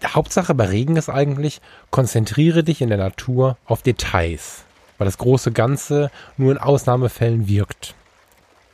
Hauptsache 0.06 0.54
bei 0.54 0.66
Regen 0.66 0.96
ist 0.96 1.10
eigentlich, 1.10 1.60
konzentriere 1.92 2.64
dich 2.64 2.82
in 2.82 2.90
der 2.90 2.98
Natur 2.98 3.58
auf 3.66 3.82
Details, 3.82 4.64
weil 4.98 5.06
das 5.06 5.18
große 5.18 5.52
Ganze 5.52 6.12
nur 6.38 6.52
in 6.52 6.60
Ausnahmefällen 6.60 7.48
wirkt. 7.48 7.96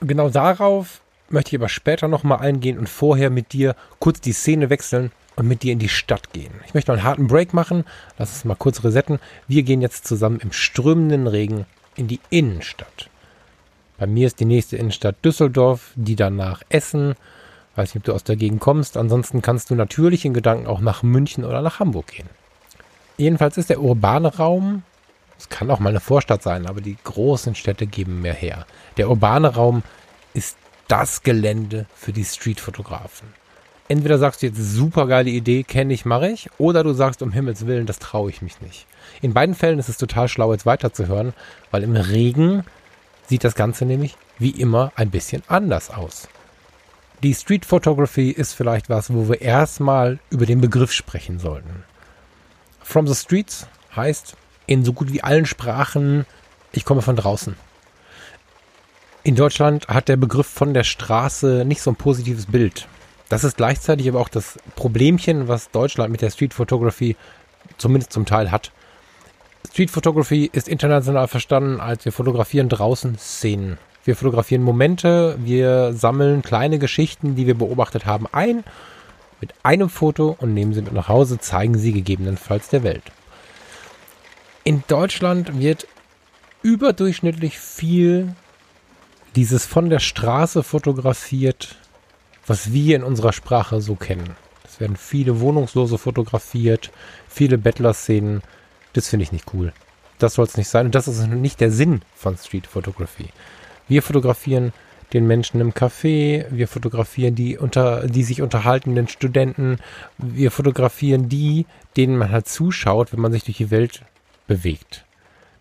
Genau 0.02 0.30
darauf 0.30 1.02
möchte 1.30 1.56
ich 1.56 1.62
aber 1.62 1.70
später 1.70 2.08
nochmal 2.08 2.40
eingehen 2.40 2.78
und 2.78 2.90
vorher 2.90 3.30
mit 3.30 3.54
dir 3.54 3.76
kurz 4.00 4.20
die 4.20 4.34
Szene 4.34 4.70
wechseln 4.70 5.12
und 5.36 5.48
mit 5.48 5.64
dir 5.64 5.72
in 5.72 5.80
die 5.80 5.90
Stadt 5.90 6.34
gehen. 6.34 6.54
Ich 6.66 6.74
möchte 6.74 6.92
mal 6.92 6.98
einen 6.98 7.08
harten 7.08 7.28
Break 7.28 7.54
machen. 7.54 7.86
Lass 8.18 8.34
uns 8.34 8.46
mal 8.46 8.56
kurz 8.56 8.84
resetten. 8.84 9.20
Wir 9.48 9.64
gehen 9.64 9.82
jetzt 9.82 10.06
zusammen 10.06 10.40
im 10.40 10.52
strömenden 10.52 11.28
Regen 11.28 11.66
in 11.96 12.08
die 12.08 12.20
Innenstadt. 12.30 13.10
Bei 13.98 14.08
mir 14.08 14.28
ist 14.28 14.40
die 14.40 14.46
nächste 14.46 14.78
Innenstadt 14.78 15.24
Düsseldorf, 15.24 15.92
die 15.96 16.16
danach 16.16 16.64
Essen 16.70 17.16
Weiß 17.76 17.96
nicht, 17.96 18.02
ob 18.02 18.06
du 18.06 18.14
aus 18.14 18.24
der 18.24 18.36
Gegend 18.36 18.60
kommst. 18.60 18.98
Ansonsten 18.98 19.42
kannst 19.42 19.70
du 19.70 19.76
natürlich 19.76 20.26
in 20.26 20.34
Gedanken 20.34 20.68
auch 20.68 20.82
nach 20.82 21.04
München 21.04 21.46
oder 21.46 21.62
nach 21.62 21.80
Hamburg 21.80 22.08
gehen. 22.08 22.30
Jedenfalls 23.18 23.58
ist 23.58 23.70
der 23.70 23.82
urbane 23.82 24.36
Raum, 24.36 24.84
es 25.42 25.50
kann 25.50 25.72
auch 25.72 25.80
mal 25.80 25.90
eine 25.90 26.00
Vorstadt 26.00 26.44
sein, 26.44 26.68
aber 26.68 26.82
die 26.82 26.98
großen 27.04 27.56
Städte 27.56 27.88
geben 27.88 28.22
mehr 28.22 28.34
her. 28.34 28.66
Der 28.98 29.10
urbane 29.10 29.56
Raum 29.56 29.82
ist 30.34 30.56
das 30.88 31.24
Gelände 31.24 31.88
für 31.96 32.14
die 32.14 32.26
Streetfotografen. 32.26 33.28
Entweder 33.88 34.20
sagst 34.20 34.42
du 34.42 34.46
jetzt 34.46 34.60
super 34.60 35.08
geile 35.08 35.32
Idee, 35.32 35.64
kenne 35.64 35.94
ich, 35.94 36.06
mache 36.06 36.30
ich, 36.30 36.50
oder 36.60 36.84
du 36.84 36.94
sagst 36.94 37.22
um 37.22 37.32
Himmels 37.32 37.66
Willen, 37.66 37.88
das 37.88 38.00
traue 38.00 38.30
ich 38.30 38.42
mich 38.42 38.62
nicht. 38.62 38.86
In 39.22 39.34
beiden 39.34 39.56
Fällen 39.56 39.80
ist 39.80 39.90
es 39.90 39.98
total 39.98 40.28
schlau, 40.28 40.54
jetzt 40.54 40.66
weiterzuhören, 40.66 41.34
weil 41.72 41.84
im 41.84 41.96
Regen 41.96 42.64
sieht 43.28 43.44
das 43.44 43.56
Ganze 43.56 43.86
nämlich 43.86 44.16
wie 44.38 44.52
immer 44.52 44.92
ein 44.96 45.10
bisschen 45.10 45.42
anders 45.48 45.90
aus. 45.90 46.30
Die 47.24 47.34
Street 47.34 47.66
Photography 47.66 48.30
ist 48.30 48.54
vielleicht 48.54 48.90
was, 48.90 49.14
wo 49.14 49.28
wir 49.28 49.42
erstmal 49.42 50.20
über 50.30 50.46
den 50.46 50.62
Begriff 50.62 50.92
sprechen 50.92 51.40
sollten. 51.40 51.84
From 52.84 53.08
the 53.08 53.16
Streets 53.16 53.68
heißt 53.96 54.36
in 54.72 54.86
so 54.86 54.94
gut 54.94 55.12
wie 55.12 55.22
allen 55.22 55.46
Sprachen, 55.46 56.26
ich 56.72 56.86
komme 56.86 57.02
von 57.02 57.18
draußen. 57.18 57.58
In 59.24 59.36
Deutschland 59.36 59.90
hat 59.90 60.08
der 60.08 60.16
Begriff 60.16 60.48
von 60.48 60.74
der 60.74 60.86
Straße 60.86 61.66
nicht 61.66 61.82
so 61.82 61.92
ein 61.92 61.98
positives 61.98 62.46
Bild. 62.46 62.88
Das 63.28 63.44
ist 63.44 63.58
gleichzeitig 63.58 64.08
aber 64.08 64.22
auch 64.22 64.30
das 64.30 64.58
Problemchen, 64.78 65.50
was 65.50 65.72
Deutschland 65.72 66.10
mit 66.12 66.22
der 66.22 66.32
Street 66.32 66.54
Photography 66.54 67.18
zumindest 67.78 68.14
zum 68.14 68.26
Teil 68.26 68.50
hat. 68.50 68.72
Street 69.70 69.92
Photography 69.92 70.50
ist 70.52 70.70
international 70.70 71.28
verstanden 71.28 71.82
als 71.82 72.06
wir 72.06 72.14
fotografieren 72.14 72.70
draußen 72.70 73.18
Szenen. 73.18 73.78
Wir 74.06 74.16
fotografieren 74.16 74.64
Momente, 74.64 75.38
wir 75.40 75.94
sammeln 75.94 76.44
kleine 76.44 76.80
Geschichten, 76.80 77.36
die 77.36 77.46
wir 77.46 77.56
beobachtet 77.56 78.06
haben, 78.06 78.26
ein 78.32 78.64
mit 79.42 79.54
einem 79.64 79.90
Foto 79.90 80.36
und 80.40 80.54
nehmen 80.54 80.74
sie 80.74 80.82
mit 80.82 80.94
nach 80.94 81.10
Hause, 81.10 81.40
zeigen 81.40 81.78
sie 81.78 81.92
gegebenenfalls 81.92 82.70
der 82.70 82.84
Welt. 82.84 83.04
In 84.64 84.84
Deutschland 84.88 85.60
wird 85.60 85.88
überdurchschnittlich 86.62 87.58
viel 87.58 88.36
dieses 89.36 89.66
von 89.66 89.90
der 89.90 90.00
Straße 90.00 90.62
fotografiert, 90.62 91.78
was 92.46 92.72
wir 92.72 92.96
in 92.96 93.04
unserer 93.04 93.34
Sprache 93.34 93.82
so 93.82 93.96
kennen. 93.96 94.36
Es 94.64 94.80
werden 94.80 94.98
viele 94.98 95.40
Wohnungslose 95.40 95.98
fotografiert, 95.98 96.92
viele 97.28 97.58
Bettlerszenen. 97.58 98.42
Das 98.94 99.08
finde 99.08 99.24
ich 99.24 99.32
nicht 99.32 99.52
cool. 99.54 99.74
Das 100.20 100.36
soll 100.36 100.46
es 100.46 100.58
nicht 100.58 100.70
sein. 100.70 100.86
Und 100.86 100.94
das 100.94 101.08
ist 101.08 101.26
nicht 101.26 101.60
der 101.60 101.72
Sinn 101.72 102.02
von 102.14 102.38
Street 102.38 102.68
Photography. 102.68 103.30
Wir 103.88 104.04
fotografieren 104.04 104.74
den 105.14 105.26
Menschen 105.26 105.60
im 105.60 105.74
Café, 105.74 106.46
wir 106.52 106.68
fotografieren 106.68 107.34
die 107.34 107.58
unter, 107.58 108.08
die 108.08 108.24
sich 108.24 108.42
unterhaltenden 108.42 109.08
Studenten, 109.08 109.80
wir 110.20 110.52
fotografieren 110.52 111.28
die, 111.28 111.66
denen 111.98 112.18
man 112.18 112.32
halt 112.32 112.48
zuschaut, 112.48 113.12
wenn 113.12 113.20
man 113.20 113.32
sich 113.32 113.44
durch 113.44 113.58
die 113.58 113.72
Welt 113.72 114.04
bewegt. 114.52 115.06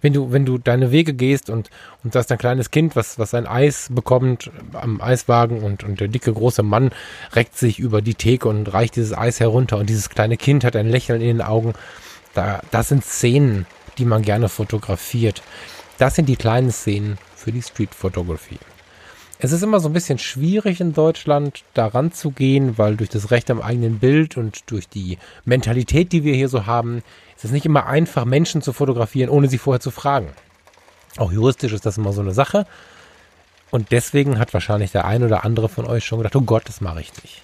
Wenn 0.00 0.14
du, 0.14 0.32
wenn 0.32 0.44
du 0.44 0.58
deine 0.58 0.90
Wege 0.90 1.14
gehst 1.14 1.48
und, 1.48 1.70
und 2.02 2.14
da 2.14 2.20
ist 2.20 2.32
ein 2.32 2.38
kleines 2.38 2.72
Kind, 2.72 2.96
was, 2.96 3.18
was 3.20 3.34
ein 3.34 3.46
Eis 3.46 3.88
bekommt 3.90 4.50
am 4.72 5.00
Eiswagen 5.00 5.62
und, 5.62 5.84
und 5.84 6.00
der 6.00 6.08
dicke 6.08 6.32
große 6.32 6.62
Mann 6.64 6.90
reckt 7.34 7.56
sich 7.56 7.78
über 7.78 8.02
die 8.02 8.14
Theke 8.14 8.48
und 8.48 8.72
reicht 8.72 8.96
dieses 8.96 9.16
Eis 9.16 9.38
herunter 9.38 9.76
und 9.76 9.88
dieses 9.88 10.08
kleine 10.08 10.36
Kind 10.36 10.64
hat 10.64 10.74
ein 10.74 10.88
Lächeln 10.88 11.20
in 11.20 11.38
den 11.38 11.42
Augen. 11.42 11.74
Da, 12.34 12.62
das 12.72 12.88
sind 12.88 13.04
Szenen, 13.04 13.66
die 13.98 14.06
man 14.06 14.22
gerne 14.22 14.48
fotografiert. 14.48 15.42
Das 15.98 16.14
sind 16.14 16.28
die 16.28 16.36
kleinen 16.36 16.72
Szenen, 16.72 17.18
für 17.40 17.52
die 17.52 17.62
Street 17.62 17.94
Photography. 17.94 18.58
Es 19.42 19.52
ist 19.52 19.62
immer 19.62 19.80
so 19.80 19.88
ein 19.88 19.94
bisschen 19.94 20.18
schwierig 20.18 20.82
in 20.82 20.92
Deutschland 20.92 21.64
daran 21.72 22.12
zu 22.12 22.30
gehen, 22.30 22.76
weil 22.76 22.96
durch 22.96 23.08
das 23.08 23.30
Recht 23.30 23.50
am 23.50 23.62
eigenen 23.62 23.98
Bild 23.98 24.36
und 24.36 24.70
durch 24.70 24.86
die 24.86 25.16
Mentalität, 25.46 26.12
die 26.12 26.24
wir 26.24 26.34
hier 26.34 26.50
so 26.50 26.66
haben, 26.66 26.98
ist 27.36 27.46
es 27.46 27.50
nicht 27.50 27.64
immer 27.64 27.86
einfach, 27.86 28.26
Menschen 28.26 28.60
zu 28.60 28.74
fotografieren, 28.74 29.30
ohne 29.30 29.48
sie 29.48 29.56
vorher 29.56 29.80
zu 29.80 29.90
fragen. 29.90 30.28
Auch 31.16 31.32
juristisch 31.32 31.72
ist 31.72 31.86
das 31.86 31.96
immer 31.96 32.12
so 32.12 32.20
eine 32.20 32.34
Sache. 32.34 32.66
Und 33.70 33.92
deswegen 33.92 34.38
hat 34.38 34.52
wahrscheinlich 34.52 34.92
der 34.92 35.06
ein 35.06 35.22
oder 35.22 35.42
andere 35.42 35.70
von 35.70 35.86
euch 35.86 36.04
schon 36.04 36.18
gedacht, 36.18 36.36
oh 36.36 36.42
Gott, 36.42 36.68
das 36.68 36.82
mache 36.82 37.00
ich 37.00 37.10
nicht. 37.22 37.40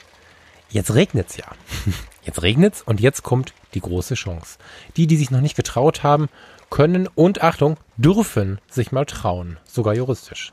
Jetzt 0.69 0.93
regnet's 0.93 1.39
ja. 1.39 1.47
Jetzt 2.25 2.43
regnet's 2.43 2.83
und 2.83 3.01
jetzt 3.01 3.23
kommt 3.23 3.55
die 3.73 3.81
große 3.81 4.17
Chance. 4.17 4.59
Die, 4.99 5.07
die 5.07 5.17
sich 5.17 5.31
noch 5.31 5.41
nicht 5.41 5.57
getraut 5.57 6.03
haben, 6.03 6.29
können 6.69 7.09
und 7.15 7.43
Achtung, 7.43 7.79
dürfen 7.97 8.61
sich 8.69 8.93
mal 8.93 9.07
trauen, 9.07 9.57
sogar 9.65 9.95
juristisch. 9.95 10.53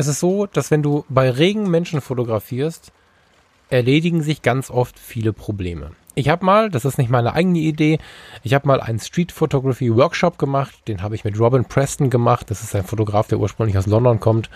Es 0.00 0.06
ist 0.06 0.20
so, 0.20 0.46
dass 0.46 0.70
wenn 0.70 0.82
du 0.82 1.04
bei 1.10 1.28
Regen 1.28 1.68
Menschen 1.68 2.00
fotografierst, 2.00 2.90
erledigen 3.68 4.22
sich 4.22 4.40
ganz 4.40 4.70
oft 4.70 4.98
viele 4.98 5.34
Probleme. 5.34 5.90
Ich 6.14 6.30
habe 6.30 6.42
mal, 6.42 6.70
das 6.70 6.86
ist 6.86 6.96
nicht 6.96 7.10
meine 7.10 7.34
eigene 7.34 7.58
Idee, 7.58 7.98
ich 8.42 8.54
habe 8.54 8.66
mal 8.66 8.80
einen 8.80 8.98
Street 8.98 9.30
Photography 9.30 9.94
Workshop 9.94 10.38
gemacht, 10.38 10.72
den 10.88 11.02
habe 11.02 11.16
ich 11.16 11.24
mit 11.24 11.38
Robin 11.38 11.66
Preston 11.66 12.08
gemacht. 12.08 12.50
Das 12.50 12.62
ist 12.62 12.74
ein 12.74 12.84
Fotograf, 12.84 13.28
der 13.28 13.40
ursprünglich 13.40 13.76
aus 13.76 13.84
London 13.84 14.20
kommt. 14.20 14.48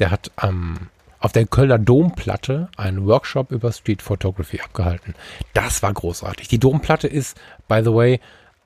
Der 0.00 0.10
hat 0.10 0.32
ähm, 0.42 0.88
auf 1.20 1.30
der 1.30 1.46
Kölner 1.46 1.78
Domplatte 1.78 2.68
einen 2.76 3.06
Workshop 3.06 3.52
über 3.52 3.70
Street 3.70 4.02
Photography 4.02 4.62
abgehalten. 4.62 5.14
Das 5.54 5.84
war 5.84 5.92
großartig. 5.92 6.48
Die 6.48 6.58
Domplatte 6.58 7.06
ist, 7.06 7.40
by 7.68 7.82
the 7.84 7.94
way, 7.94 8.20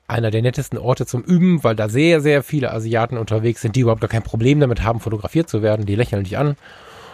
einer 0.09 0.31
der 0.31 0.43
nettesten 0.43 0.79
Orte 0.79 1.07
zum 1.07 1.23
Üben, 1.23 1.65
weil 1.65 1.77
da 1.77 1.89
sehr, 1.89 2.21
sehr 2.21 2.43
viele 2.43 2.73
Asiaten 2.73 3.19
unterwegs 3.19 3.63
sind, 3.63 3.77
die 3.77 3.81
überhaupt 3.81 4.01
gar 4.01 4.11
kein 4.11 4.23
Problem 4.23 4.61
damit 4.61 4.83
haben, 4.83 5.01
fotografiert 5.01 5.49
zu 5.49 5.63
werden. 5.63 5.87
Die 5.87 5.97
lächeln 5.97 6.25
dich 6.25 6.39
an. 6.39 6.57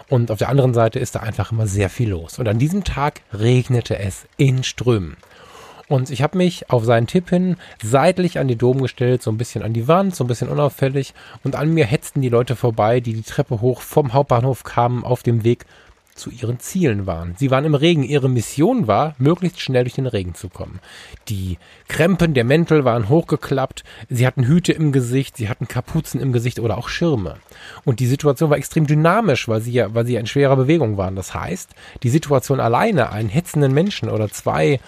Und 0.08 0.30
auf 0.30 0.38
der 0.38 0.50
anderen 0.50 0.75
Seite 0.75 0.99
ist 0.99 1.14
da 1.14 1.20
einfach 1.20 1.52
immer 1.52 1.66
sehr 1.66 1.88
viel 1.88 2.11
los. 2.11 2.38
Und 2.38 2.46
an 2.49 2.58
diesem 2.58 2.84
Tag 2.84 3.22
regnete 3.32 3.99
es 3.99 4.26
in 4.37 4.62
Strömen. 4.62 5.16
Und 5.88 6.11
ich 6.11 6.22
habe 6.22 6.38
mich 6.38 6.70
auf 6.70 6.84
seinen 6.84 7.06
Tipp 7.06 7.30
hin 7.30 7.56
seitlich 7.82 8.38
an 8.38 8.49
die 8.49 8.56
Dom 8.56 8.80
gestellt, 8.82 9.22
so 9.22 9.30
ein 9.30 9.38
bisschen 9.38 9.62
an 9.62 9.72
die 9.72 9.88
Wand, 9.88 10.14
so 10.14 10.25
ein 10.25 10.26
bisschen 10.26 10.49
unauffällig. 10.49 11.14
Und 11.44 11.56
an 11.56 11.72
mir 11.72 11.87
hetzten 11.87 12.20
die 12.20 12.28
Leute 12.28 12.56
vorbei, 12.56 13.00
die 13.00 13.14
die 13.14 13.22
Treppe 13.22 13.61
hoch 13.61 13.80
vom 13.80 14.12
Hauptbahnhof 14.12 14.64
kamen, 14.64 15.04
auf 15.04 15.22
dem 15.22 15.44
Weg 15.44 15.66
zu 16.14 16.31
ihren 16.31 16.61
Zielen 16.61 17.07
waren. 17.07 17.35
Sie 17.38 17.50
waren 17.50 17.64
im 17.64 17.75
Regen. 17.75 18.02
Ihre 18.02 18.28
Mission 18.28 18.87
war, 18.87 19.14
möglichst 19.19 19.61
schnell 19.61 19.85
durch 19.85 19.95
den 19.95 20.07
Regen 20.07 20.35
zu 20.35 20.49
kommen. 20.49 20.81
Die 21.28 21.59
Krempen 21.88 22.35
der 22.35 22.45
Mäntel 22.45 22.85
waren 22.85 23.09
hochgeklappt. 23.09 23.85
Sie 24.09 24.26
hatten 24.26 24.47
Hüte 24.47 24.73
im 24.73 24.92
Gesicht. 24.92 25.37
Sie 25.37 25.49
hatten 25.49 25.69
Kapuzen 25.69 26.21
im 26.21 26.33
Gesicht 26.33 26.61
oder 26.61 26.76
auch 26.78 26.88
Schirme. 26.88 27.37
Und 27.85 28.00
die 28.00 28.07
Situation 28.07 28.50
war 28.50 28.59
extrem 28.59 28.87
dynamisch, 28.87 29.49
weil 29.49 29.61
sie 29.61 29.73
ja, 29.73 29.95
weil 29.95 30.07
sie 30.07 30.16
in 30.16 30.26
schwerer 30.26 30.57
Bewegung 30.57 30.97
waren. 30.97 31.16
Das 31.16 31.35
heißt, 31.35 31.71
die 32.02 32.11
Situation 32.11 32.61
alleine, 32.61 33.11
einen 33.11 33.28
hetzenden 33.28 33.73
Menschen 33.73 34.11
oder 34.11 34.28
zwei 34.31 34.81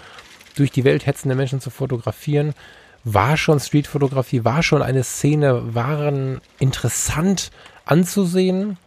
durch 0.56 0.70
die 0.70 0.84
Welt 0.84 1.06
hetzende 1.06 1.34
Menschen 1.34 1.60
zu 1.60 1.70
fotografieren, 1.70 2.54
war 3.02 3.36
schon 3.36 3.60
Streetfotografie, 3.60 4.44
war 4.44 4.62
schon 4.62 4.82
eine 4.82 5.04
Szene, 5.04 5.74
waren 5.74 6.40
interessant 6.58 7.50
anzusehen 7.84 8.78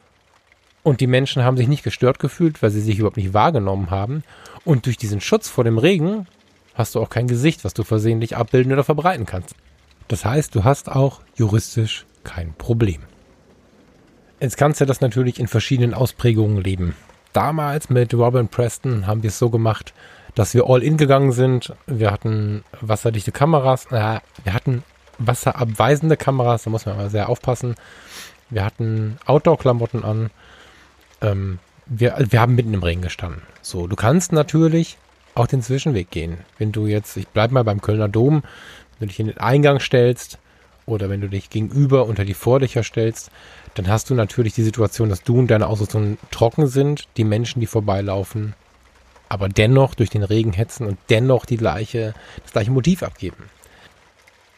und 0.87 1.01
die 1.01 1.07
Menschen 1.07 1.43
haben 1.43 1.57
sich 1.57 1.67
nicht 1.67 1.83
gestört 1.83 2.17
gefühlt, 2.17 2.63
weil 2.63 2.69
sie 2.69 2.79
sich 2.79 2.97
überhaupt 2.97 3.17
nicht 3.17 3.33
wahrgenommen 3.33 3.91
haben. 3.91 4.23
Und 4.63 4.85
durch 4.85 4.95
diesen 4.95 5.19
Schutz 5.19 5.49
vor 5.49 5.65
dem 5.65 5.77
Regen 5.77 6.27
hast 6.75 6.95
du 6.95 7.01
auch 7.01 7.09
kein 7.09 7.27
Gesicht, 7.27 7.65
was 7.65 7.73
du 7.73 7.83
versehentlich 7.83 8.37
abbilden 8.37 8.71
oder 8.71 8.85
verbreiten 8.85 9.25
kannst. 9.25 9.53
Das 10.07 10.23
heißt, 10.23 10.55
du 10.55 10.63
hast 10.63 10.89
auch 10.89 11.19
juristisch 11.35 12.05
kein 12.23 12.53
Problem. 12.53 13.01
Jetzt 14.39 14.55
kannst 14.55 14.79
du 14.79 14.85
das 14.85 15.01
natürlich 15.01 15.41
in 15.41 15.49
verschiedenen 15.49 15.93
Ausprägungen 15.93 16.63
leben. 16.63 16.95
Damals 17.33 17.89
mit 17.89 18.13
Robin 18.13 18.47
Preston 18.47 19.07
haben 19.07 19.23
wir 19.23 19.27
es 19.27 19.39
so 19.39 19.49
gemacht, 19.49 19.93
dass 20.35 20.53
wir 20.53 20.69
all 20.69 20.81
in 20.81 20.95
gegangen 20.95 21.33
sind. 21.33 21.73
Wir 21.85 22.11
hatten 22.11 22.63
wasserdichte 22.79 23.33
Kameras, 23.33 23.87
äh, 23.87 24.21
wir 24.41 24.53
hatten 24.53 24.83
wasserabweisende 25.19 26.15
Kameras, 26.15 26.63
da 26.63 26.69
muss 26.69 26.85
man 26.85 26.95
aber 26.95 27.09
sehr 27.09 27.27
aufpassen. 27.27 27.75
Wir 28.49 28.63
hatten 28.63 29.17
Outdoor-Klamotten 29.25 30.05
an, 30.05 30.29
ähm, 31.21 31.59
wir, 31.85 32.15
wir 32.29 32.41
haben 32.41 32.55
mitten 32.55 32.73
im 32.73 32.83
Regen 32.83 33.01
gestanden. 33.01 33.41
So, 33.61 33.87
du 33.87 33.95
kannst 33.95 34.31
natürlich 34.31 34.97
auch 35.35 35.47
den 35.47 35.61
Zwischenweg 35.61 36.09
gehen. 36.09 36.39
Wenn 36.57 36.71
du 36.71 36.87
jetzt, 36.87 37.15
ich 37.17 37.27
bleib 37.27 37.51
mal 37.51 37.63
beim 37.63 37.81
Kölner 37.81 38.09
Dom, 38.09 38.43
wenn 38.99 39.07
du 39.07 39.11
dich 39.11 39.19
in 39.19 39.27
den 39.27 39.37
Eingang 39.37 39.79
stellst 39.79 40.39
oder 40.85 41.09
wenn 41.09 41.21
du 41.21 41.29
dich 41.29 41.49
gegenüber 41.49 42.05
unter 42.05 42.25
die 42.25 42.33
Vordächer 42.33 42.83
stellst, 42.83 43.29
dann 43.75 43.87
hast 43.87 44.09
du 44.09 44.15
natürlich 44.15 44.53
die 44.53 44.63
Situation, 44.63 45.09
dass 45.09 45.23
du 45.23 45.37
und 45.37 45.47
deine 45.47 45.67
Ausrüstung 45.67 46.17
trocken 46.31 46.67
sind, 46.67 47.07
die 47.17 47.23
Menschen, 47.23 47.59
die 47.59 47.67
vorbeilaufen, 47.67 48.53
aber 49.29 49.49
dennoch 49.49 49.93
durch 49.93 50.09
den 50.09 50.23
Regen 50.23 50.53
hetzen 50.53 50.87
und 50.87 50.97
dennoch 51.09 51.45
die 51.45 51.57
gleiche, 51.57 52.13
das 52.43 52.53
gleiche 52.53 52.71
Motiv 52.71 53.03
abgeben. 53.03 53.43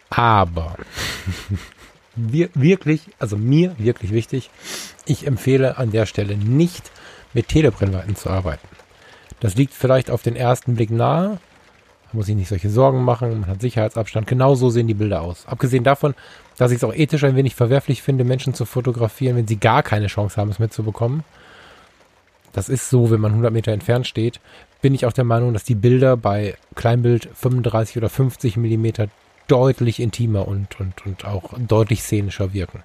Aber 0.10 0.76
wir, 2.16 2.50
wirklich, 2.54 3.02
also 3.20 3.38
mir 3.38 3.76
wirklich 3.78 4.12
wichtig, 4.12 4.50
ich 5.06 5.28
empfehle 5.28 5.78
an 5.78 5.92
der 5.92 6.06
Stelle 6.06 6.36
nicht 6.38 6.92
mit 7.34 7.48
Telebrennweiten 7.48 8.16
zu 8.16 8.30
arbeiten. 8.30 8.68
Das 9.40 9.56
liegt 9.56 9.74
vielleicht 9.74 10.12
auf 10.12 10.22
den 10.22 10.36
ersten 10.36 10.76
Blick 10.76 10.92
nahe. 10.92 11.40
Man 12.12 12.18
muss 12.18 12.26
sich 12.26 12.36
nicht 12.36 12.50
solche 12.50 12.70
Sorgen 12.70 13.04
machen, 13.04 13.42
man 13.42 13.50
hat 13.50 13.62
Sicherheitsabstand. 13.62 14.28
Genau 14.28 14.56
so 14.56 14.70
sehen 14.70 14.88
die 14.88 14.96
Bilder 14.96 15.22
aus. 15.22 15.46
Abgesehen 15.46 15.84
davon, 15.84 16.16
dass 16.58 16.72
ich 16.72 16.78
es 16.78 16.84
auch 16.84 16.94
ethisch 16.94 17.24
ein 17.24 17.36
wenig 17.36 17.56
verwerflich 17.56 18.02
finde, 18.02 18.24
Menschen 18.24 18.54
zu 18.54 18.66
fotografieren, 18.66 19.38
wenn 19.38 19.48
sie 19.48 19.58
gar 19.58 19.84
keine 19.84 20.08
Chance 20.08 20.38
haben, 20.38 20.50
es 20.50 20.60
mitzubekommen. 20.60 21.24
Das 22.52 22.68
ist 22.68 22.90
so, 22.90 23.12
wenn 23.12 23.22
man 23.22 23.32
100 23.32 23.54
Meter 23.54 23.72
entfernt 23.72 24.08
steht, 24.08 24.40
bin 24.82 24.96
ich 24.96 25.06
auch 25.06 25.14
der 25.14 25.24
Meinung, 25.24 25.54
dass 25.54 25.64
die 25.64 25.76
Bilder 25.76 26.18
bei 26.18 26.56
Kleinbild 26.76 27.30
35 27.34 27.98
oder 27.98 28.10
50 28.10 28.58
Millimeter 28.58 29.08
deutlich 29.50 30.00
intimer 30.00 30.48
und, 30.48 30.80
und, 30.80 31.06
und 31.06 31.26
auch 31.26 31.54
deutlich 31.58 32.04
szenischer 32.04 32.54
wirken. 32.54 32.84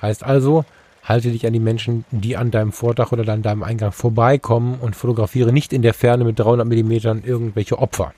Heißt 0.00 0.24
also, 0.24 0.64
halte 1.02 1.30
dich 1.30 1.46
an 1.46 1.52
die 1.52 1.60
Menschen, 1.60 2.04
die 2.10 2.36
an 2.36 2.50
deinem 2.50 2.72
Vordach 2.72 3.12
oder 3.12 3.30
an 3.32 3.42
deinem 3.42 3.62
Eingang 3.62 3.92
vorbeikommen 3.92 4.78
und 4.80 4.96
fotografiere 4.96 5.52
nicht 5.52 5.72
in 5.72 5.82
der 5.82 5.94
Ferne 5.94 6.24
mit 6.24 6.38
300 6.38 6.66
Millimetern 6.66 7.22
irgendwelche 7.24 7.78
Opfer. 7.78 8.14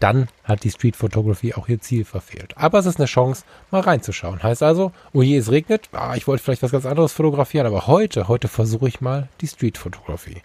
Dann 0.00 0.28
hat 0.44 0.62
die 0.62 0.70
Street 0.70 0.94
Photography 0.94 1.54
auch 1.54 1.68
ihr 1.68 1.80
Ziel 1.80 2.04
verfehlt. 2.04 2.56
Aber 2.56 2.78
es 2.78 2.86
ist 2.86 2.98
eine 2.98 3.06
Chance, 3.06 3.44
mal 3.72 3.80
reinzuschauen. 3.80 4.42
Heißt 4.42 4.62
also, 4.62 4.92
oh 5.12 5.22
je, 5.22 5.36
es 5.36 5.50
regnet. 5.50 5.88
Ah, 5.92 6.14
ich 6.14 6.28
wollte 6.28 6.44
vielleicht 6.44 6.62
was 6.62 6.70
ganz 6.70 6.86
anderes 6.86 7.12
fotografieren, 7.12 7.66
aber 7.66 7.88
heute, 7.88 8.28
heute 8.28 8.46
versuche 8.46 8.88
ich 8.88 9.00
mal 9.00 9.28
die 9.40 9.48
Street 9.48 9.76
Photography. 9.76 10.42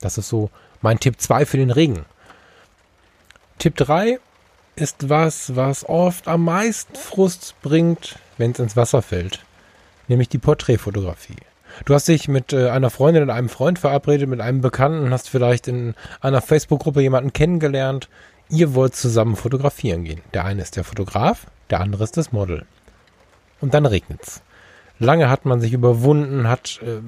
Das 0.00 0.16
ist 0.16 0.28
so 0.28 0.50
mein 0.80 1.00
Tipp 1.00 1.20
2 1.20 1.44
für 1.44 1.56
den 1.56 1.72
Regen. 1.72 2.04
Tipp 3.58 3.74
3 3.76 4.20
ist 4.76 5.08
was, 5.08 5.56
was 5.56 5.88
oft 5.88 6.28
am 6.28 6.44
meisten 6.44 6.96
Frust 6.96 7.54
bringt, 7.62 8.16
wenn 8.38 8.52
es 8.52 8.58
ins 8.58 8.76
Wasser 8.76 9.02
fällt. 9.02 9.44
Nämlich 10.08 10.28
die 10.28 10.38
Porträtfotografie. 10.38 11.36
Du 11.84 11.94
hast 11.94 12.08
dich 12.08 12.28
mit 12.28 12.52
äh, 12.52 12.68
einer 12.68 12.90
Freundin 12.90 13.24
oder 13.24 13.34
einem 13.34 13.48
Freund 13.48 13.78
verabredet, 13.78 14.28
mit 14.28 14.40
einem 14.40 14.60
Bekannten, 14.60 15.10
hast 15.10 15.28
vielleicht 15.28 15.66
in 15.66 15.94
einer 16.20 16.40
Facebook-Gruppe 16.40 17.00
jemanden 17.00 17.32
kennengelernt. 17.32 18.08
Ihr 18.48 18.74
wollt 18.74 18.94
zusammen 18.94 19.36
fotografieren 19.36 20.04
gehen. 20.04 20.20
Der 20.34 20.44
eine 20.44 20.62
ist 20.62 20.76
der 20.76 20.84
Fotograf, 20.84 21.46
der 21.70 21.80
andere 21.80 22.04
ist 22.04 22.16
das 22.16 22.32
Model. 22.32 22.66
Und 23.60 23.74
dann 23.74 23.86
regnet's. 23.86 24.42
Lange 25.00 25.28
hat 25.28 25.44
man 25.44 25.60
sich 25.60 25.72
überwunden, 25.72 26.48
hat 26.48 26.80
äh, 26.82 27.00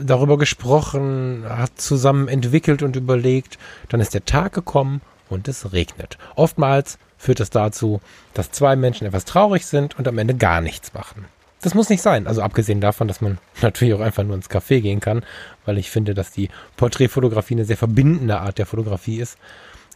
darüber 0.00 0.38
gesprochen, 0.38 1.44
hat 1.48 1.80
zusammen 1.80 2.28
entwickelt 2.28 2.82
und 2.82 2.94
überlegt. 2.94 3.58
Dann 3.88 4.00
ist 4.00 4.14
der 4.14 4.24
Tag 4.24 4.52
gekommen 4.52 5.00
und 5.28 5.48
es 5.48 5.72
regnet. 5.72 6.18
Oftmals 6.36 6.98
führt 7.22 7.38
das 7.38 7.50
dazu, 7.50 8.00
dass 8.34 8.50
zwei 8.50 8.74
Menschen 8.74 9.06
etwas 9.06 9.24
traurig 9.24 9.64
sind 9.64 9.96
und 9.96 10.08
am 10.08 10.18
Ende 10.18 10.34
gar 10.34 10.60
nichts 10.60 10.92
machen. 10.92 11.26
Das 11.60 11.72
muss 11.72 11.88
nicht 11.88 12.02
sein. 12.02 12.26
Also 12.26 12.42
abgesehen 12.42 12.80
davon, 12.80 13.06
dass 13.06 13.20
man 13.20 13.38
natürlich 13.62 13.94
auch 13.94 14.00
einfach 14.00 14.24
nur 14.24 14.34
ins 14.34 14.50
Café 14.50 14.80
gehen 14.80 14.98
kann, 14.98 15.24
weil 15.64 15.78
ich 15.78 15.88
finde, 15.88 16.14
dass 16.14 16.32
die 16.32 16.48
Porträtfotografie 16.76 17.54
eine 17.54 17.64
sehr 17.64 17.76
verbindende 17.76 18.40
Art 18.40 18.58
der 18.58 18.66
Fotografie 18.66 19.20
ist, 19.20 19.38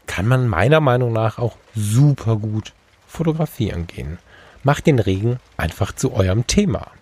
kann 0.07 0.29
man 0.29 0.47
meiner 0.47 0.81
Meinung 0.81 1.13
nach 1.13 1.39
auch 1.39 1.57
super 1.75 2.37
gut 2.37 2.73
fotografieren 3.09 3.89
gehen. 3.89 4.19
Macht 4.63 4.87
den 4.87 5.01
Regen 5.01 5.41
einfach 5.57 5.93
zu 5.93 6.13
eurem 6.13 6.47
Thema. 6.47 6.93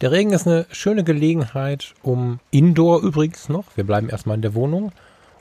Der 0.00 0.12
Regen 0.12 0.32
ist 0.32 0.46
eine 0.46 0.64
schöne 0.70 1.04
Gelegenheit, 1.04 1.92
um 2.02 2.40
Indoor 2.50 3.02
übrigens 3.02 3.50
noch, 3.50 3.66
wir 3.74 3.84
bleiben 3.84 4.08
erstmal 4.08 4.36
in 4.36 4.42
der 4.42 4.54
Wohnung, 4.54 4.92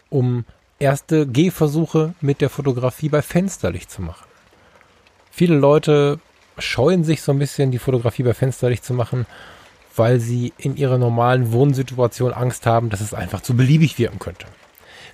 um 0.10 0.44
erste 0.80 1.28
Gehversuche 1.28 2.14
mit 2.22 2.42
der 2.42 2.50
Fotografie 2.50 3.10
bei 3.10 3.22
Fensterlicht 3.22 3.92
zu 3.92 4.02
machen. 4.02 4.26
Viele 5.32 5.56
Leute 5.56 6.20
scheuen 6.58 7.04
sich 7.04 7.22
so 7.22 7.32
ein 7.32 7.40
bisschen, 7.40 7.72
die 7.72 7.80
Fotografie 7.80 8.24
bei 8.24 8.34
Fensterlicht 8.34 8.84
zu 8.84 8.94
machen, 8.94 9.26
weil 9.96 10.20
sie 10.20 10.54
in 10.58 10.78
ihrer 10.78 10.98
normalen 10.98 11.52
Wohnsituation 11.52 12.34
Angst 12.34 12.66
haben, 12.66 12.90
dass 12.90 13.02
es 13.02 13.14
einfach 13.14 13.42
zu 13.42 13.56
beliebig 13.56 13.98
wirken 13.98 14.20
könnte. 14.20 14.48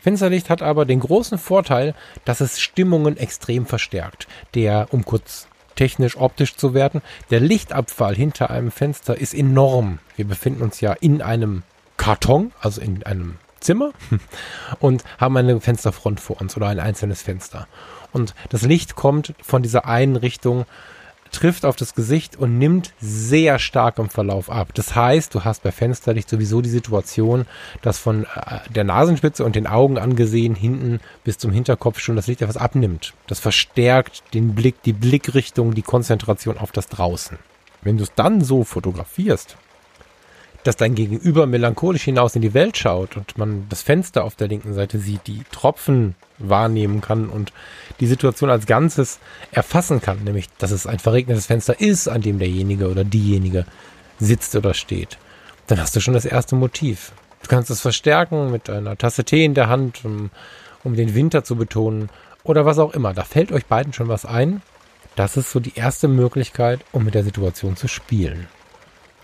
Fensterlicht 0.01 0.49
hat 0.49 0.61
aber 0.61 0.85
den 0.85 0.99
großen 0.99 1.39
Vorteil, 1.39 1.95
dass 2.25 2.39
es 2.39 2.59
Stimmungen 2.59 3.17
extrem 3.17 3.65
verstärkt. 3.65 4.27
Der, 4.53 4.87
um 4.91 5.03
kurz 5.03 5.47
technisch 5.75 6.17
optisch 6.17 6.55
zu 6.55 6.73
werden, 6.73 7.01
der 7.31 7.39
Lichtabfall 7.39 8.15
hinter 8.15 8.49
einem 8.49 8.71
Fenster 8.71 9.17
ist 9.17 9.33
enorm. 9.33 9.99
Wir 10.15 10.25
befinden 10.25 10.61
uns 10.61 10.79
ja 10.79 10.93
in 10.93 11.21
einem 11.21 11.63
Karton, 11.97 12.51
also 12.61 12.81
in 12.81 13.03
einem 13.03 13.37
Zimmer 13.65 13.91
und 14.79 15.03
haben 15.19 15.35
eine 15.37 15.59
Fensterfront 15.59 16.19
vor 16.19 16.39
uns 16.39 16.55
oder 16.55 16.67
ein 16.67 16.79
einzelnes 16.79 17.21
Fenster. 17.21 17.67
Und 18.13 18.33
das 18.49 18.61
Licht 18.61 18.95
kommt 18.95 19.33
von 19.41 19.63
dieser 19.63 19.85
einen 19.85 20.15
Richtung, 20.15 20.65
trifft 21.31 21.65
auf 21.65 21.75
das 21.75 21.95
Gesicht 21.95 22.37
und 22.37 22.57
nimmt 22.57 22.93
sehr 22.99 23.59
stark 23.59 23.97
im 23.97 24.09
Verlauf 24.09 24.49
ab. 24.49 24.69
Das 24.73 24.95
heißt, 24.95 25.35
du 25.35 25.43
hast 25.43 25.63
bei 25.63 25.71
Fensterlicht 25.71 26.29
sowieso 26.29 26.61
die 26.61 26.69
Situation, 26.69 27.45
dass 27.81 27.99
von 27.99 28.23
äh, 28.23 28.59
der 28.69 28.85
Nasenspitze 28.85 29.43
und 29.43 29.55
den 29.55 29.67
Augen 29.67 29.97
angesehen 29.97 30.55
hinten 30.55 31.01
bis 31.23 31.37
zum 31.37 31.51
Hinterkopf 31.51 31.99
schon 31.99 32.15
das 32.15 32.27
Licht 32.27 32.41
etwas 32.41 32.57
abnimmt. 32.57 33.13
Das 33.27 33.39
verstärkt 33.39 34.23
den 34.33 34.55
Blick, 34.55 34.81
die 34.83 34.93
Blickrichtung, 34.93 35.73
die 35.73 35.81
Konzentration 35.81 36.57
auf 36.57 36.71
das 36.71 36.87
Draußen. 36.87 37.37
Wenn 37.81 37.97
du 37.97 38.03
es 38.03 38.13
dann 38.15 38.41
so 38.41 38.63
fotografierst, 38.63 39.57
dass 40.65 40.77
dein 40.77 40.95
Gegenüber 40.95 41.45
melancholisch 41.45 42.03
hinaus 42.03 42.35
in 42.35 42.41
die 42.41 42.55
Welt 42.55 42.75
schaut 42.75 43.17
und 43.17 43.37
man 43.37 43.67
das 43.69 43.83
Fenster 43.83 44.23
auf 44.23 44.35
der 44.35 44.47
linken 44.47 44.73
Seite 44.73 44.97
sieht, 44.97 45.27
die 45.27 45.43
Tropfen 45.51 46.15
wahrnehmen 46.39 47.01
kann 47.01 47.29
und 47.29 47.53
die 47.99 48.07
Situation 48.07 48.49
als 48.49 48.65
Ganzes 48.65 49.19
erfassen 49.51 50.01
kann, 50.01 50.23
nämlich 50.23 50.49
dass 50.57 50.71
es 50.71 50.87
ein 50.87 50.97
verregnetes 50.97 51.45
Fenster 51.45 51.79
ist, 51.79 52.07
an 52.07 52.21
dem 52.21 52.39
derjenige 52.39 52.89
oder 52.89 53.03
diejenige 53.03 53.65
sitzt 54.19 54.55
oder 54.55 54.73
steht, 54.73 55.19
dann 55.67 55.79
hast 55.79 55.95
du 55.95 55.99
schon 55.99 56.15
das 56.15 56.25
erste 56.25 56.55
Motiv. 56.55 57.11
Du 57.43 57.47
kannst 57.47 57.69
es 57.69 57.81
verstärken 57.81 58.51
mit 58.51 58.67
einer 58.67 58.97
Tasse 58.97 59.23
Tee 59.23 59.45
in 59.45 59.53
der 59.53 59.69
Hand, 59.69 60.03
um, 60.03 60.31
um 60.83 60.95
den 60.95 61.13
Winter 61.13 61.43
zu 61.43 61.55
betonen 61.55 62.09
oder 62.43 62.65
was 62.65 62.79
auch 62.79 62.95
immer. 62.95 63.13
Da 63.13 63.23
fällt 63.23 63.51
euch 63.51 63.67
beiden 63.67 63.93
schon 63.93 64.07
was 64.07 64.25
ein. 64.25 64.63
Das 65.15 65.37
ist 65.37 65.51
so 65.51 65.59
die 65.59 65.75
erste 65.75 66.07
Möglichkeit, 66.07 66.79
um 66.91 67.05
mit 67.05 67.13
der 67.13 67.23
Situation 67.23 67.75
zu 67.75 67.87
spielen 67.87 68.47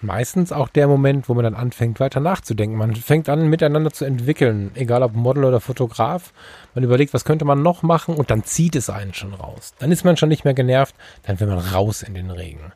meistens 0.03 0.51
auch 0.51 0.69
der 0.69 0.87
Moment, 0.87 1.29
wo 1.29 1.33
man 1.33 1.43
dann 1.43 1.55
anfängt, 1.55 1.99
weiter 1.99 2.19
nachzudenken. 2.19 2.77
Man 2.77 2.95
fängt 2.95 3.29
an, 3.29 3.47
miteinander 3.47 3.91
zu 3.91 4.05
entwickeln, 4.05 4.71
egal 4.75 5.03
ob 5.03 5.15
Model 5.15 5.45
oder 5.45 5.59
Fotograf. 5.59 6.33
Man 6.75 6.83
überlegt, 6.83 7.13
was 7.13 7.25
könnte 7.25 7.45
man 7.45 7.61
noch 7.61 7.83
machen 7.83 8.15
und 8.15 8.31
dann 8.31 8.43
zieht 8.43 8.75
es 8.75 8.89
einen 8.89 9.13
schon 9.13 9.33
raus. 9.33 9.73
Dann 9.79 9.91
ist 9.91 10.03
man 10.03 10.17
schon 10.17 10.29
nicht 10.29 10.45
mehr 10.45 10.53
genervt, 10.53 10.95
dann 11.23 11.39
will 11.39 11.47
man 11.47 11.59
raus 11.59 12.01
in 12.03 12.13
den 12.13 12.31
Regen. 12.31 12.71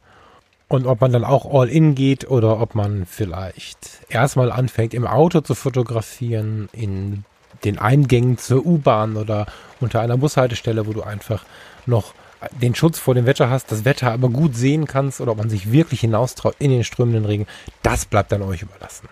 Und 0.68 0.88
ob 0.88 1.02
man 1.02 1.12
dann 1.12 1.24
auch 1.24 1.46
all 1.54 1.70
in 1.70 1.94
geht 1.94 2.30
oder 2.30 2.60
ob 2.60 2.74
man 2.74 3.06
vielleicht 3.06 4.02
erstmal 4.10 4.52
anfängt, 4.52 4.94
im 4.94 5.06
Auto 5.06 5.42
zu 5.42 5.54
fotografieren, 5.54 6.70
in 6.72 7.24
den 7.64 7.78
Eingängen 7.78 8.38
zur 8.38 8.66
U-Bahn 8.66 9.16
oder 9.16 9.46
unter 9.80 10.02
einer 10.02 10.18
Bushaltestelle, 10.18 10.88
wo 10.88 10.94
du 10.94 11.04
einfach 11.04 11.46
noch 11.86 12.14
den 12.52 12.76
Schutz 12.76 13.00
vor 13.00 13.16
dem 13.16 13.26
Wetter 13.26 13.50
hast, 13.50 13.72
das 13.72 13.86
Wetter 13.86 14.12
aber 14.12 14.30
gut 14.30 14.56
sehen 14.56 14.86
kannst 14.86 15.22
oder 15.22 15.32
ob 15.32 15.38
man 15.38 15.50
sich 15.50 15.72
wirklich 15.72 16.02
hinaustraut 16.02 16.56
in 16.60 16.72
den 16.72 16.84
strömenden 16.84 17.26
Regen, 17.26 17.48
das 17.82 18.06
bleibt 18.06 18.32
dann 18.32 18.42
euch 18.42 18.62
überlassen. 18.62 19.10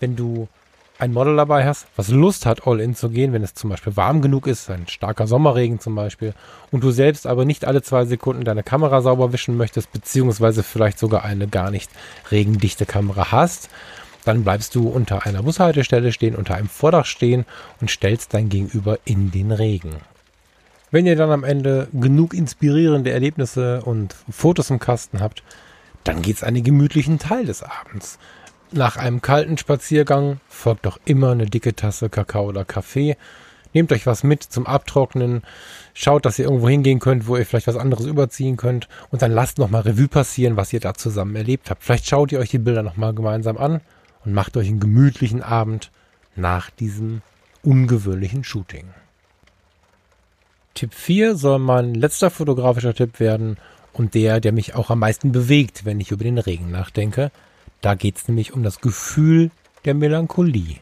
Wenn 0.00 0.16
du 0.16 0.48
ein 0.98 1.12
Model 1.12 1.36
dabei 1.36 1.66
hast, 1.66 1.86
was 1.96 2.08
Lust 2.08 2.46
hat, 2.46 2.66
all 2.66 2.80
in 2.80 2.94
zu 2.94 3.10
gehen, 3.10 3.32
wenn 3.32 3.42
es 3.42 3.54
zum 3.54 3.70
Beispiel 3.70 3.96
warm 3.96 4.22
genug 4.22 4.46
ist, 4.46 4.70
ein 4.70 4.88
starker 4.88 5.26
Sommerregen 5.26 5.78
zum 5.78 5.94
Beispiel, 5.94 6.32
und 6.70 6.82
du 6.82 6.90
selbst 6.90 7.26
aber 7.26 7.44
nicht 7.44 7.64
alle 7.66 7.82
zwei 7.82 8.06
Sekunden 8.06 8.44
deine 8.44 8.62
Kamera 8.62 9.02
sauber 9.02 9.32
wischen 9.32 9.56
möchtest, 9.56 9.92
beziehungsweise 9.92 10.62
vielleicht 10.62 10.98
sogar 10.98 11.24
eine 11.24 11.48
gar 11.48 11.70
nicht 11.70 11.90
regendichte 12.30 12.86
Kamera 12.86 13.30
hast, 13.30 13.68
dann 14.24 14.42
bleibst 14.42 14.74
du 14.74 14.88
unter 14.88 15.26
einer 15.26 15.42
Bushaltestelle 15.42 16.12
stehen, 16.12 16.34
unter 16.34 16.54
einem 16.56 16.68
Vordach 16.68 17.06
stehen 17.06 17.44
und 17.80 17.90
stellst 17.90 18.34
dein 18.34 18.48
Gegenüber 18.48 18.98
in 19.04 19.30
den 19.30 19.52
Regen. 19.52 19.96
Wenn 20.90 21.06
ihr 21.06 21.16
dann 21.16 21.30
am 21.30 21.44
Ende 21.44 21.88
genug 21.92 22.32
inspirierende 22.32 23.10
Erlebnisse 23.10 23.82
und 23.82 24.14
Fotos 24.30 24.70
im 24.70 24.78
Kasten 24.78 25.20
habt, 25.20 25.42
dann 26.04 26.22
geht's 26.22 26.44
an 26.44 26.54
den 26.54 26.62
gemütlichen 26.62 27.18
Teil 27.18 27.44
des 27.44 27.62
Abends. 27.64 28.18
Nach 28.72 28.96
einem 28.96 29.20
kalten 29.20 29.58
Spaziergang 29.58 30.40
folgt 30.48 30.86
doch 30.86 30.98
immer 31.04 31.32
eine 31.32 31.46
dicke 31.46 31.74
Tasse 31.74 32.08
Kakao 32.08 32.46
oder 32.46 32.64
Kaffee. 32.64 33.16
Nehmt 33.72 33.92
euch 33.92 34.06
was 34.06 34.22
mit 34.22 34.42
zum 34.42 34.66
Abtrocknen. 34.66 35.42
Schaut, 35.92 36.24
dass 36.24 36.38
ihr 36.38 36.46
irgendwo 36.46 36.68
hingehen 36.68 37.00
könnt, 37.00 37.26
wo 37.26 37.36
ihr 37.36 37.46
vielleicht 37.46 37.66
was 37.66 37.76
anderes 37.76 38.06
überziehen 38.06 38.56
könnt. 38.56 38.88
Und 39.10 39.22
dann 39.22 39.32
lasst 39.32 39.58
nochmal 39.58 39.82
Revue 39.82 40.08
passieren, 40.08 40.56
was 40.56 40.72
ihr 40.72 40.80
da 40.80 40.94
zusammen 40.94 41.36
erlebt 41.36 41.68
habt. 41.68 41.82
Vielleicht 41.82 42.08
schaut 42.08 42.32
ihr 42.32 42.38
euch 42.38 42.50
die 42.50 42.58
Bilder 42.58 42.82
nochmal 42.82 43.12
gemeinsam 43.12 43.56
an 43.56 43.80
und 44.24 44.32
macht 44.32 44.56
euch 44.56 44.68
einen 44.68 44.80
gemütlichen 44.80 45.42
Abend 45.42 45.90
nach 46.36 46.70
diesem 46.70 47.22
ungewöhnlichen 47.62 48.44
Shooting. 48.44 48.86
Tipp 50.76 50.94
4 50.94 51.36
soll 51.36 51.58
mein 51.58 51.94
letzter 51.94 52.30
fotografischer 52.30 52.94
Tipp 52.94 53.18
werden 53.18 53.56
und 53.94 54.14
der, 54.14 54.40
der 54.40 54.52
mich 54.52 54.74
auch 54.74 54.90
am 54.90 54.98
meisten 54.98 55.32
bewegt, 55.32 55.86
wenn 55.86 55.98
ich 56.00 56.10
über 56.10 56.22
den 56.22 56.38
Regen 56.38 56.70
nachdenke. 56.70 57.32
Da 57.80 57.94
geht 57.94 58.18
es 58.18 58.28
nämlich 58.28 58.52
um 58.52 58.62
das 58.62 58.80
Gefühl 58.80 59.50
der 59.86 59.94
Melancholie. 59.94 60.76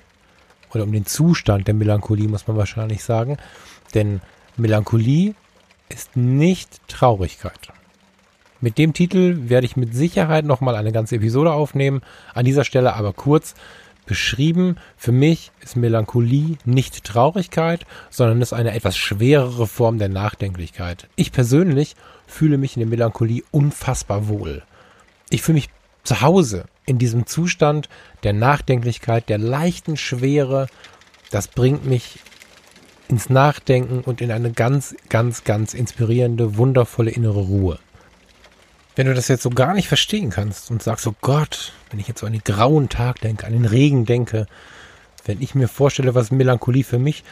Oder 0.74 0.82
um 0.82 0.92
den 0.92 1.06
Zustand 1.06 1.68
der 1.68 1.74
Melancholie, 1.74 2.28
muss 2.28 2.48
man 2.48 2.56
wahrscheinlich 2.56 3.04
sagen. 3.04 3.36
Denn 3.94 4.20
Melancholie 4.56 5.34
ist 5.88 6.16
nicht 6.16 6.80
Traurigkeit. 6.88 7.68
Mit 8.60 8.78
dem 8.78 8.94
Titel 8.94 9.48
werde 9.48 9.66
ich 9.66 9.76
mit 9.76 9.94
Sicherheit 9.94 10.44
nochmal 10.44 10.74
eine 10.74 10.90
ganze 10.90 11.16
Episode 11.16 11.52
aufnehmen. 11.52 12.02
An 12.32 12.44
dieser 12.44 12.64
Stelle 12.64 12.94
aber 12.94 13.12
kurz 13.12 13.54
beschrieben. 14.06 14.76
Für 14.96 15.12
mich 15.12 15.52
ist 15.60 15.76
Melancholie 15.76 16.56
nicht 16.64 17.04
Traurigkeit, 17.04 17.86
sondern 18.10 18.42
ist 18.42 18.52
eine 18.52 18.74
etwas 18.74 18.96
schwerere 18.96 19.66
Form 19.66 19.98
der 19.98 20.08
Nachdenklichkeit. 20.08 21.08
Ich 21.16 21.32
persönlich 21.32 21.96
fühle 22.26 22.58
mich 22.58 22.76
in 22.76 22.80
der 22.80 22.88
Melancholie 22.88 23.42
unfassbar 23.50 24.28
wohl. 24.28 24.62
Ich 25.30 25.42
fühle 25.42 25.56
mich 25.56 25.70
zu 26.04 26.20
Hause 26.20 26.66
in 26.86 26.98
diesem 26.98 27.26
Zustand 27.26 27.88
der 28.22 28.32
Nachdenklichkeit, 28.32 29.28
der 29.28 29.38
leichten 29.38 29.96
Schwere, 29.96 30.66
das 31.30 31.48
bringt 31.48 31.86
mich 31.86 32.18
ins 33.08 33.30
Nachdenken 33.30 34.00
und 34.00 34.20
in 34.20 34.30
eine 34.30 34.52
ganz, 34.52 34.94
ganz, 35.08 35.44
ganz 35.44 35.74
inspirierende, 35.74 36.56
wundervolle 36.56 37.10
innere 37.10 37.40
Ruhe. 37.40 37.78
Wenn 38.96 39.06
du 39.06 39.14
das 39.14 39.28
jetzt 39.28 39.42
so 39.42 39.50
gar 39.50 39.74
nicht 39.74 39.88
verstehen 39.88 40.30
kannst 40.30 40.70
und 40.70 40.82
sagst, 40.82 41.06
oh 41.06 41.14
Gott, 41.20 41.72
wenn 41.90 41.98
ich 41.98 42.06
jetzt 42.06 42.20
so 42.20 42.26
an 42.26 42.32
den 42.32 42.44
grauen 42.44 42.88
Tag 42.88 43.20
denke, 43.20 43.46
an 43.46 43.52
den 43.52 43.64
Regen 43.64 44.04
denke, 44.04 44.46
wenn 45.24 45.42
ich 45.42 45.54
mir 45.54 45.68
vorstelle, 45.68 46.14
was 46.14 46.30
Melancholie 46.30 46.84
für 46.84 46.98
mich 46.98 47.24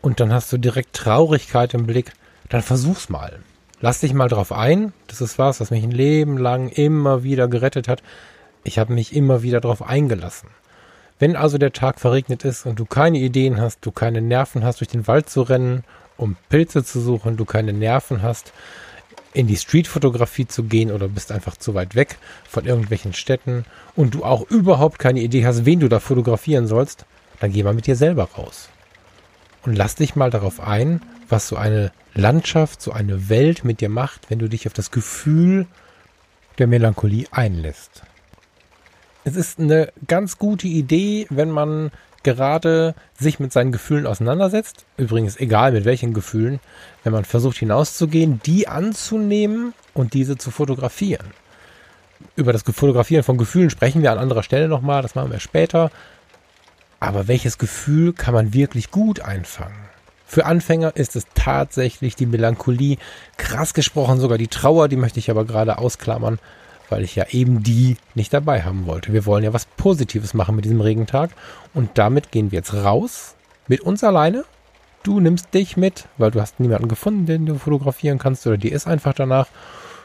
und 0.00 0.20
dann 0.20 0.32
hast 0.32 0.52
du 0.52 0.58
direkt 0.58 0.94
Traurigkeit 0.94 1.74
im 1.74 1.86
Blick, 1.86 2.12
dann 2.48 2.62
versuch's 2.62 3.08
mal. 3.08 3.40
Lass 3.80 4.00
dich 4.00 4.12
mal 4.12 4.28
drauf 4.28 4.52
ein. 4.52 4.92
Das 5.06 5.20
ist 5.20 5.38
was, 5.38 5.60
was 5.60 5.70
mich 5.70 5.82
ein 5.82 5.90
Leben 5.90 6.36
lang 6.36 6.68
immer 6.68 7.22
wieder 7.22 7.48
gerettet 7.48 7.88
hat. 7.88 8.02
Ich 8.64 8.78
habe 8.78 8.92
mich 8.92 9.14
immer 9.14 9.42
wieder 9.42 9.60
darauf 9.60 9.82
eingelassen. 9.82 10.50
Wenn 11.18 11.36
also 11.36 11.58
der 11.58 11.72
Tag 11.72 12.00
verregnet 12.00 12.44
ist 12.44 12.66
und 12.66 12.78
du 12.78 12.84
keine 12.84 13.18
Ideen 13.18 13.60
hast, 13.60 13.80
du 13.82 13.90
keine 13.90 14.20
Nerven 14.20 14.64
hast, 14.64 14.80
durch 14.80 14.88
den 14.88 15.06
Wald 15.06 15.28
zu 15.28 15.42
rennen, 15.42 15.84
um 16.16 16.36
Pilze 16.48 16.84
zu 16.84 17.00
suchen, 17.00 17.36
du 17.36 17.44
keine 17.44 17.72
Nerven 17.72 18.22
hast, 18.22 18.52
in 19.38 19.46
die 19.46 19.56
Streetfotografie 19.56 20.48
zu 20.48 20.64
gehen 20.64 20.90
oder 20.90 21.06
bist 21.06 21.30
einfach 21.30 21.56
zu 21.56 21.72
weit 21.72 21.94
weg 21.94 22.18
von 22.48 22.64
irgendwelchen 22.64 23.12
Städten 23.12 23.64
und 23.94 24.14
du 24.14 24.24
auch 24.24 24.50
überhaupt 24.50 24.98
keine 24.98 25.20
Idee 25.20 25.46
hast, 25.46 25.64
wen 25.64 25.78
du 25.78 25.86
da 25.88 26.00
fotografieren 26.00 26.66
sollst, 26.66 27.06
dann 27.38 27.52
geh 27.52 27.62
mal 27.62 27.72
mit 27.72 27.86
dir 27.86 27.94
selber 27.94 28.30
raus. 28.36 28.68
Und 29.62 29.76
lass 29.76 29.94
dich 29.94 30.16
mal 30.16 30.30
darauf 30.30 30.58
ein, 30.58 31.02
was 31.28 31.46
so 31.46 31.54
eine 31.54 31.92
Landschaft, 32.14 32.82
so 32.82 32.90
eine 32.90 33.28
Welt 33.28 33.64
mit 33.64 33.80
dir 33.80 33.88
macht, 33.88 34.28
wenn 34.28 34.40
du 34.40 34.48
dich 34.48 34.66
auf 34.66 34.72
das 34.72 34.90
Gefühl 34.90 35.68
der 36.58 36.66
Melancholie 36.66 37.26
einlässt. 37.30 38.02
Es 39.22 39.36
ist 39.36 39.60
eine 39.60 39.92
ganz 40.08 40.38
gute 40.38 40.66
Idee, 40.66 41.28
wenn 41.30 41.52
man 41.52 41.92
gerade 42.22 42.94
sich 43.18 43.40
mit 43.40 43.52
seinen 43.52 43.72
Gefühlen 43.72 44.06
auseinandersetzt. 44.06 44.84
Übrigens, 44.96 45.36
egal 45.36 45.72
mit 45.72 45.84
welchen 45.84 46.14
Gefühlen, 46.14 46.60
wenn 47.04 47.12
man 47.12 47.24
versucht 47.24 47.58
hinauszugehen, 47.58 48.40
die 48.44 48.68
anzunehmen 48.68 49.74
und 49.94 50.14
diese 50.14 50.36
zu 50.36 50.50
fotografieren. 50.50 51.26
Über 52.36 52.52
das 52.52 52.62
Fotografieren 52.62 53.22
von 53.22 53.38
Gefühlen 53.38 53.70
sprechen 53.70 54.02
wir 54.02 54.12
an 54.12 54.18
anderer 54.18 54.42
Stelle 54.42 54.68
nochmal, 54.68 55.02
das 55.02 55.14
machen 55.14 55.30
wir 55.30 55.40
später. 55.40 55.90
Aber 57.00 57.28
welches 57.28 57.58
Gefühl 57.58 58.12
kann 58.12 58.34
man 58.34 58.52
wirklich 58.52 58.90
gut 58.90 59.20
einfangen? 59.20 59.88
Für 60.26 60.44
Anfänger 60.44 60.94
ist 60.96 61.16
es 61.16 61.24
tatsächlich 61.34 62.16
die 62.16 62.26
Melancholie, 62.26 62.98
krass 63.36 63.72
gesprochen 63.72 64.20
sogar 64.20 64.36
die 64.36 64.48
Trauer, 64.48 64.88
die 64.88 64.96
möchte 64.96 65.18
ich 65.18 65.30
aber 65.30 65.44
gerade 65.44 65.78
ausklammern 65.78 66.38
weil 66.90 67.04
ich 67.04 67.16
ja 67.16 67.26
eben 67.30 67.62
die 67.62 67.96
nicht 68.14 68.32
dabei 68.32 68.62
haben 68.62 68.86
wollte. 68.86 69.12
Wir 69.12 69.26
wollen 69.26 69.44
ja 69.44 69.52
was 69.52 69.66
Positives 69.66 70.34
machen 70.34 70.56
mit 70.56 70.64
diesem 70.64 70.80
Regentag 70.80 71.30
und 71.74 71.90
damit 71.94 72.30
gehen 72.30 72.50
wir 72.50 72.58
jetzt 72.58 72.74
raus 72.74 73.34
mit 73.66 73.80
uns 73.80 74.02
alleine. 74.04 74.44
Du 75.02 75.20
nimmst 75.20 75.54
dich 75.54 75.76
mit, 75.76 76.06
weil 76.18 76.30
du 76.30 76.40
hast 76.40 76.60
niemanden 76.60 76.88
gefunden, 76.88 77.26
den 77.26 77.46
du 77.46 77.56
fotografieren 77.56 78.18
kannst 78.18 78.46
oder 78.46 78.56
dir 78.56 78.72
ist 78.72 78.86
einfach 78.86 79.14
danach. 79.14 79.48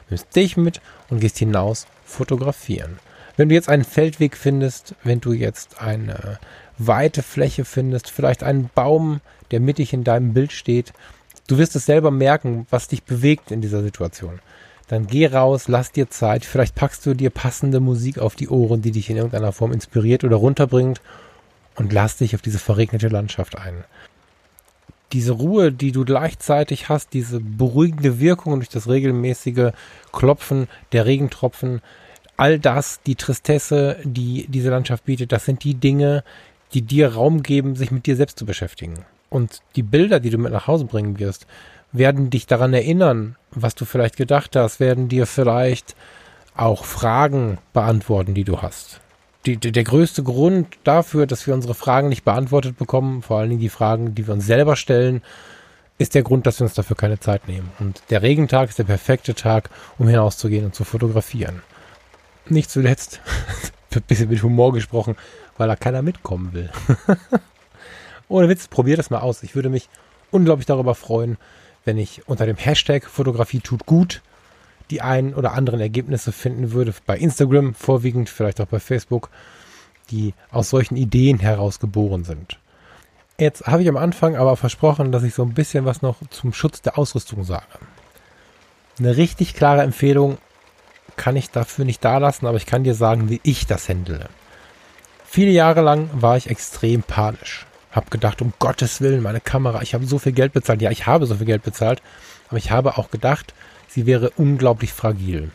Nimmst 0.10 0.36
dich 0.36 0.58
mit 0.58 0.82
und 1.10 1.20
gehst 1.20 1.40
hinaus 1.40 1.88
fotografieren. 2.06 3.00
Wenn 3.36 3.50
du 3.50 3.56
jetzt 3.56 3.70
einen 3.70 3.84
Feldweg 3.84 4.38
findest, 4.38 4.96
wenn 5.04 5.20
du 5.20 5.34
jetzt 5.34 5.82
eine 5.82 6.40
weite 6.78 7.24
Fläche 7.24 7.66
findest, 7.66 8.12
vielleicht 8.12 8.44
einen 8.44 8.70
Baum, 8.76 9.22
der 9.52 9.60
mittig 9.60 9.94
in 9.94 10.04
deinem 10.04 10.34
Bild 10.34 10.52
steht, 10.52 10.94
du 11.48 11.58
wirst 11.58 11.76
es 11.76 11.86
selber 11.86 12.12
merken, 12.12 12.68
was 12.70 12.88
dich 12.88 13.04
bewegt 13.04 13.52
in 13.52 13.62
dieser 13.62 13.82
Situation 13.82 14.40
dann 14.88 15.08
geh 15.08 15.28
raus, 15.28 15.68
lass 15.68 15.92
dir 15.92 16.10
Zeit. 16.10 16.46
Vielleicht 16.46 16.76
packst 16.76 17.06
du 17.06 17.14
dir 17.14 17.30
passende 17.30 17.80
Musik 17.80 18.20
auf 18.20 18.36
die 18.36 18.50
Ohren, 18.50 18.82
die 18.82 18.92
dich 18.92 19.10
in 19.10 19.18
irgendeiner 19.18 19.52
Form 19.52 19.72
inspiriert 19.72 20.24
oder 20.24 20.36
runterbringt 20.36 21.02
und 21.76 21.94
lass 21.94 22.18
dich 22.18 22.36
auf 22.36 22.42
diese 22.42 22.60
verregnete 22.60 23.08
Landschaft 23.08 23.58
ein. 23.58 23.84
Diese 25.14 25.34
Ruhe, 25.34 25.72
die 25.72 25.92
du 25.92 26.06
gleichzeitig 26.06 26.90
hast, 26.90 27.14
diese 27.14 27.40
beruhigende 27.40 28.20
Wirkung 28.20 28.56
durch 28.56 28.70
das 28.70 28.90
regelmäßige 28.90 29.72
Klopfen 30.12 30.68
der 30.92 31.06
Regentropfen, 31.06 31.82
all 32.36 32.60
das, 32.60 33.02
die 33.06 33.16
Tristesse, 33.16 33.98
die 34.04 34.48
diese 34.50 34.70
Landschaft 34.70 35.06
bietet, 35.06 35.32
das 35.32 35.46
sind 35.46 35.64
die 35.64 35.76
Dinge, 35.76 36.24
die 36.74 36.82
dir 36.82 37.14
Raum 37.14 37.44
geben, 37.44 37.76
sich 37.76 37.92
mit 37.92 38.08
dir 38.08 38.16
selbst 38.16 38.40
zu 38.40 38.46
beschäftigen. 38.46 39.06
Und 39.30 39.62
die 39.76 39.84
Bilder, 39.84 40.20
die 40.20 40.32
du 40.32 40.38
mit 40.38 40.52
nach 40.52 40.68
Hause 40.68 40.86
bringen 40.86 41.20
wirst, 41.20 41.46
werden 41.94 42.30
dich 42.30 42.48
daran 42.48 42.74
erinnern, 42.74 43.38
was 43.52 43.76
du 43.76 43.86
vielleicht 43.86 44.18
gedacht 44.18 44.56
hast, 44.56 44.80
werden 44.80 45.08
dir 45.08 45.26
vielleicht 45.26 45.96
auch 46.56 46.86
Fragen 46.86 47.60
beantworten, 47.72 48.34
die 48.34 48.44
du 48.44 48.62
hast. 48.62 49.00
Die, 49.46 49.58
die, 49.58 49.72
der 49.72 49.84
größte 49.84 50.24
Grund 50.24 50.68
dafür, 50.84 51.28
dass 51.28 51.46
wir 51.48 51.54
unsere 51.54 51.74
Fragen 51.74 52.10
nicht 52.10 52.24
beantwortet 52.24 52.78
bekommen, 52.78 53.22
vor 53.22 53.40
allen 53.40 53.50
Dingen 53.50 53.62
die 53.62 53.70
Fragen, 53.70 54.16
die 54.16 54.26
wir 54.28 54.34
uns 54.34 54.46
selber 54.46 54.76
stellen, 54.76 55.22
ist 55.98 56.16
der 56.16 56.24
Grund, 56.24 56.48
dass 56.48 56.60
wir 56.60 56.66
uns 56.66 56.74
dafür 56.74 56.96
keine 56.96 57.20
Zeit 57.20 57.48
nehmen. 57.48 57.70
Und 57.80 58.02
der 58.10 58.22
Regentag 58.22 58.70
ist 58.70 58.80
der 58.80 58.84
perfekte 58.86 59.36
Tag, 59.36 59.70
um 59.98 60.08
hinauszugehen 60.08 60.66
und 60.66 60.76
zu 60.76 60.84
fotografieren. 60.84 61.62
Nicht 62.50 62.72
zuletzt, 62.72 63.22
ein 63.96 64.02
bisschen 64.08 64.30
mit 64.30 64.42
Humor 64.42 64.74
gesprochen, 64.74 65.16
weil 65.58 65.68
da 65.68 65.76
keiner 65.76 66.02
mitkommen 66.02 66.54
will. 66.54 66.72
Ohne 68.28 68.50
Witz, 68.50 68.68
probier 68.68 68.98
das 68.98 69.10
mal 69.10 69.20
aus. 69.20 69.44
Ich 69.44 69.56
würde 69.56 69.70
mich 69.70 69.90
unglaublich 70.32 70.66
darüber 70.66 70.96
freuen, 70.96 71.38
wenn 71.86 71.98
ich 71.98 72.28
unter 72.28 72.46
dem 72.46 72.58
Hashtag 72.58 73.06
Fotografie 73.06 73.60
tut 73.60 73.86
gut 73.86 74.22
die 74.94 75.02
ein 75.02 75.34
oder 75.34 75.54
anderen 75.54 75.80
Ergebnisse 75.80 76.32
finden 76.32 76.72
würde, 76.72 76.94
bei 77.06 77.18
Instagram 77.18 77.74
vorwiegend, 77.74 78.30
vielleicht 78.30 78.62
auch 78.62 78.68
bei 78.68 78.80
Facebook, 78.80 79.30
die 80.12 80.34
aus 80.52 80.70
solchen 80.70 80.98
Ideen 80.98 81.40
heraus 81.40 81.80
geboren 81.80 82.24
sind. 82.24 82.60
Jetzt 83.40 83.66
habe 83.66 83.82
ich 83.82 83.90
am 83.90 83.98
Anfang 83.98 84.36
aber 84.36 84.56
versprochen, 84.56 85.12
dass 85.12 85.24
ich 85.24 85.34
so 85.34 85.44
ein 85.44 85.54
bisschen 85.54 85.86
was 85.86 86.02
noch 86.02 86.18
zum 86.30 86.54
Schutz 86.54 86.82
der 86.82 86.98
Ausrüstung 86.98 87.44
sage. 87.44 87.66
Eine 89.00 89.18
richtig 89.18 89.56
klare 89.56 89.82
Empfehlung 89.82 90.38
kann 91.16 91.36
ich 91.36 91.50
dafür 91.50 91.86
nicht 91.86 92.04
dalassen, 92.06 92.46
aber 92.46 92.58
ich 92.58 92.66
kann 92.66 92.84
dir 92.84 92.94
sagen, 92.94 93.30
wie 93.30 93.42
ich 93.44 93.66
das 93.66 93.90
handle. 93.90 94.30
Viele 95.26 95.52
Jahre 95.52 95.82
lang 95.82 96.10
war 96.14 96.38
ich 96.38 96.50
extrem 96.50 97.02
panisch. 97.02 97.66
Hab 97.94 98.12
gedacht, 98.12 98.42
um 98.42 98.54
Gottes 98.60 99.00
Willen, 99.02 99.22
meine 99.22 99.40
Kamera, 99.40 99.82
ich 99.82 99.94
habe 99.94 100.06
so 100.06 100.20
viel 100.20 100.32
Geld 100.34 100.52
bezahlt. 100.52 100.82
Ja, 100.82 100.92
ich 100.92 101.06
habe 101.08 101.26
so 101.26 101.36
viel 101.36 101.46
Geld 101.46 101.64
bezahlt, 101.64 102.02
aber 102.50 102.58
ich 102.58 102.72
habe 102.72 102.98
auch 102.98 103.12
gedacht, 103.12 103.54
sie 103.88 104.06
wäre 104.06 104.32
unglaublich 104.36 104.92
fragil. 104.92 105.52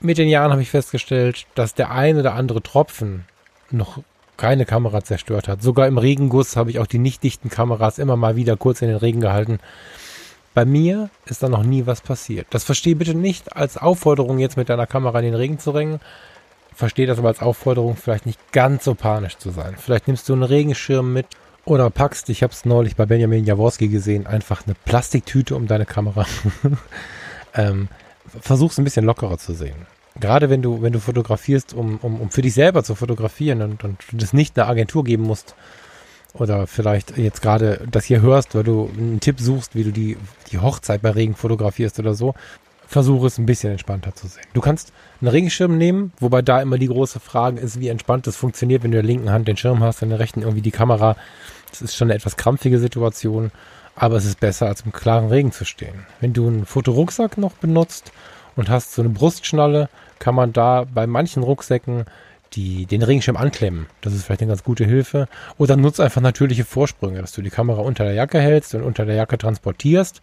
Mit 0.00 0.18
den 0.18 0.28
Jahren 0.28 0.52
habe 0.52 0.62
ich 0.62 0.70
festgestellt, 0.70 1.46
dass 1.54 1.74
der 1.74 1.90
ein 1.90 2.18
oder 2.18 2.34
andere 2.34 2.62
Tropfen 2.62 3.24
noch 3.70 3.98
keine 4.36 4.66
Kamera 4.66 5.02
zerstört 5.02 5.48
hat. 5.48 5.62
Sogar 5.62 5.86
im 5.86 5.98
Regenguss 5.98 6.56
habe 6.56 6.70
ich 6.70 6.78
auch 6.78 6.86
die 6.86 6.98
nicht 6.98 7.22
dichten 7.22 7.48
Kameras 7.48 7.98
immer 7.98 8.16
mal 8.16 8.36
wieder 8.36 8.56
kurz 8.56 8.82
in 8.82 8.88
den 8.88 8.96
Regen 8.96 9.20
gehalten. 9.20 9.60
Bei 10.54 10.64
mir 10.64 11.08
ist 11.24 11.42
da 11.42 11.48
noch 11.48 11.62
nie 11.62 11.86
was 11.86 12.02
passiert. 12.02 12.46
Das 12.50 12.64
verstehe 12.64 12.96
bitte 12.96 13.14
nicht 13.14 13.56
als 13.56 13.78
Aufforderung, 13.78 14.38
jetzt 14.38 14.56
mit 14.56 14.68
deiner 14.68 14.86
Kamera 14.86 15.20
in 15.20 15.26
den 15.26 15.34
Regen 15.34 15.58
zu 15.58 15.70
rennen. 15.70 16.00
Verstehe 16.74 17.06
das 17.06 17.18
aber 17.18 17.28
als 17.28 17.40
Aufforderung, 17.40 17.96
vielleicht 17.96 18.26
nicht 18.26 18.40
ganz 18.52 18.84
so 18.84 18.94
panisch 18.94 19.36
zu 19.36 19.50
sein. 19.50 19.74
Vielleicht 19.78 20.06
nimmst 20.06 20.28
du 20.28 20.32
einen 20.32 20.42
Regenschirm 20.42 21.12
mit 21.12 21.26
oder 21.64 21.90
packst, 21.90 22.28
ich 22.28 22.42
habe 22.42 22.52
es 22.52 22.64
neulich 22.64 22.96
bei 22.96 23.06
Benjamin 23.06 23.44
Jaworski 23.44 23.88
gesehen, 23.88 24.26
einfach 24.26 24.66
eine 24.66 24.74
Plastiktüte 24.84 25.54
um 25.54 25.66
deine 25.66 25.86
Kamera. 25.86 26.26
ähm, 27.54 27.88
versuch's 28.40 28.78
ein 28.78 28.84
bisschen 28.84 29.04
lockerer 29.04 29.38
zu 29.38 29.52
sehen. 29.52 29.86
Gerade 30.18 30.50
wenn 30.50 30.60
du, 30.60 30.82
wenn 30.82 30.92
du 30.92 31.00
fotografierst, 31.00 31.72
um, 31.72 31.98
um, 32.02 32.20
um 32.20 32.30
für 32.30 32.42
dich 32.42 32.54
selber 32.54 32.82
zu 32.84 32.94
fotografieren 32.94 33.62
und, 33.62 33.84
und 33.84 33.98
das 34.12 34.32
nicht 34.32 34.58
einer 34.58 34.68
Agentur 34.68 35.04
geben 35.04 35.22
musst, 35.22 35.54
oder 36.34 36.66
vielleicht 36.66 37.16
jetzt 37.18 37.42
gerade 37.42 37.86
das 37.90 38.04
hier 38.04 38.22
hörst, 38.22 38.54
weil 38.54 38.64
du 38.64 38.90
einen 38.96 39.20
Tipp 39.20 39.38
suchst, 39.38 39.74
wie 39.74 39.84
du 39.84 39.92
die, 39.92 40.16
die 40.50 40.58
Hochzeit 40.58 41.02
bei 41.02 41.10
Regen 41.10 41.34
fotografierst 41.34 41.98
oder 41.98 42.14
so, 42.14 42.34
versuche 42.92 43.26
es 43.26 43.38
ein 43.38 43.46
bisschen 43.46 43.72
entspannter 43.72 44.14
zu 44.14 44.26
sehen. 44.26 44.44
Du 44.52 44.60
kannst 44.60 44.92
einen 45.20 45.28
Regenschirm 45.28 45.78
nehmen, 45.78 46.12
wobei 46.20 46.42
da 46.42 46.60
immer 46.60 46.78
die 46.78 46.88
große 46.88 47.20
Frage 47.20 47.60
ist, 47.60 47.80
wie 47.80 47.88
entspannt 47.88 48.26
das 48.26 48.36
funktioniert, 48.36 48.82
wenn 48.82 48.92
du 48.92 48.98
in 48.98 49.06
der 49.06 49.14
linken 49.14 49.30
Hand 49.30 49.48
den 49.48 49.56
Schirm 49.56 49.82
hast, 49.82 50.02
in 50.02 50.10
der 50.10 50.18
rechten 50.18 50.42
irgendwie 50.42 50.62
die 50.62 50.70
Kamera. 50.70 51.16
Das 51.70 51.82
ist 51.82 51.96
schon 51.96 52.06
eine 52.06 52.14
etwas 52.14 52.36
krampfige 52.36 52.78
Situation, 52.78 53.50
aber 53.96 54.16
es 54.16 54.24
ist 54.24 54.40
besser, 54.40 54.66
als 54.66 54.82
im 54.82 54.92
klaren 54.92 55.28
Regen 55.28 55.52
zu 55.52 55.64
stehen. 55.64 56.06
Wenn 56.20 56.32
du 56.32 56.46
einen 56.46 56.66
Fotorucksack 56.66 57.38
noch 57.38 57.52
benutzt 57.52 58.12
und 58.56 58.68
hast 58.68 58.92
so 58.92 59.02
eine 59.02 59.10
Brustschnalle, 59.10 59.88
kann 60.18 60.34
man 60.34 60.52
da 60.52 60.84
bei 60.92 61.06
manchen 61.06 61.42
Rucksäcken 61.42 62.04
die, 62.54 62.86
den 62.86 63.02
Regenschirm 63.02 63.36
anklemmen. 63.36 63.86
Das 64.02 64.12
ist 64.12 64.24
vielleicht 64.24 64.42
eine 64.42 64.50
ganz 64.50 64.62
gute 64.62 64.84
Hilfe. 64.84 65.28
Oder 65.58 65.76
nutzt 65.76 66.00
einfach 66.00 66.20
natürliche 66.20 66.64
Vorsprünge, 66.64 67.20
dass 67.20 67.32
du 67.32 67.42
die 67.42 67.50
Kamera 67.50 67.80
unter 67.80 68.04
der 68.04 68.14
Jacke 68.14 68.38
hältst 68.38 68.74
und 68.74 68.82
unter 68.82 69.06
der 69.06 69.14
Jacke 69.14 69.38
transportierst. 69.38 70.20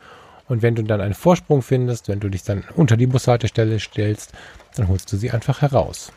Und 0.49 0.63
wenn 0.63 0.75
du 0.75 0.83
dann 0.83 0.99
einen 0.99 1.13
Vorsprung 1.13 1.61
findest, 1.61 2.09
wenn 2.09 2.19
du 2.19 2.27
dich 2.27 2.43
dann 2.43 2.65
unter 2.75 2.97
die 2.97 3.07
Bushaltestelle 3.07 3.79
stellst, 3.79 4.33
dann 4.75 4.89
holst 4.89 5.11
du 5.13 5.17
sie 5.17 5.31
einfach 5.31 5.61
heraus. 5.61 6.11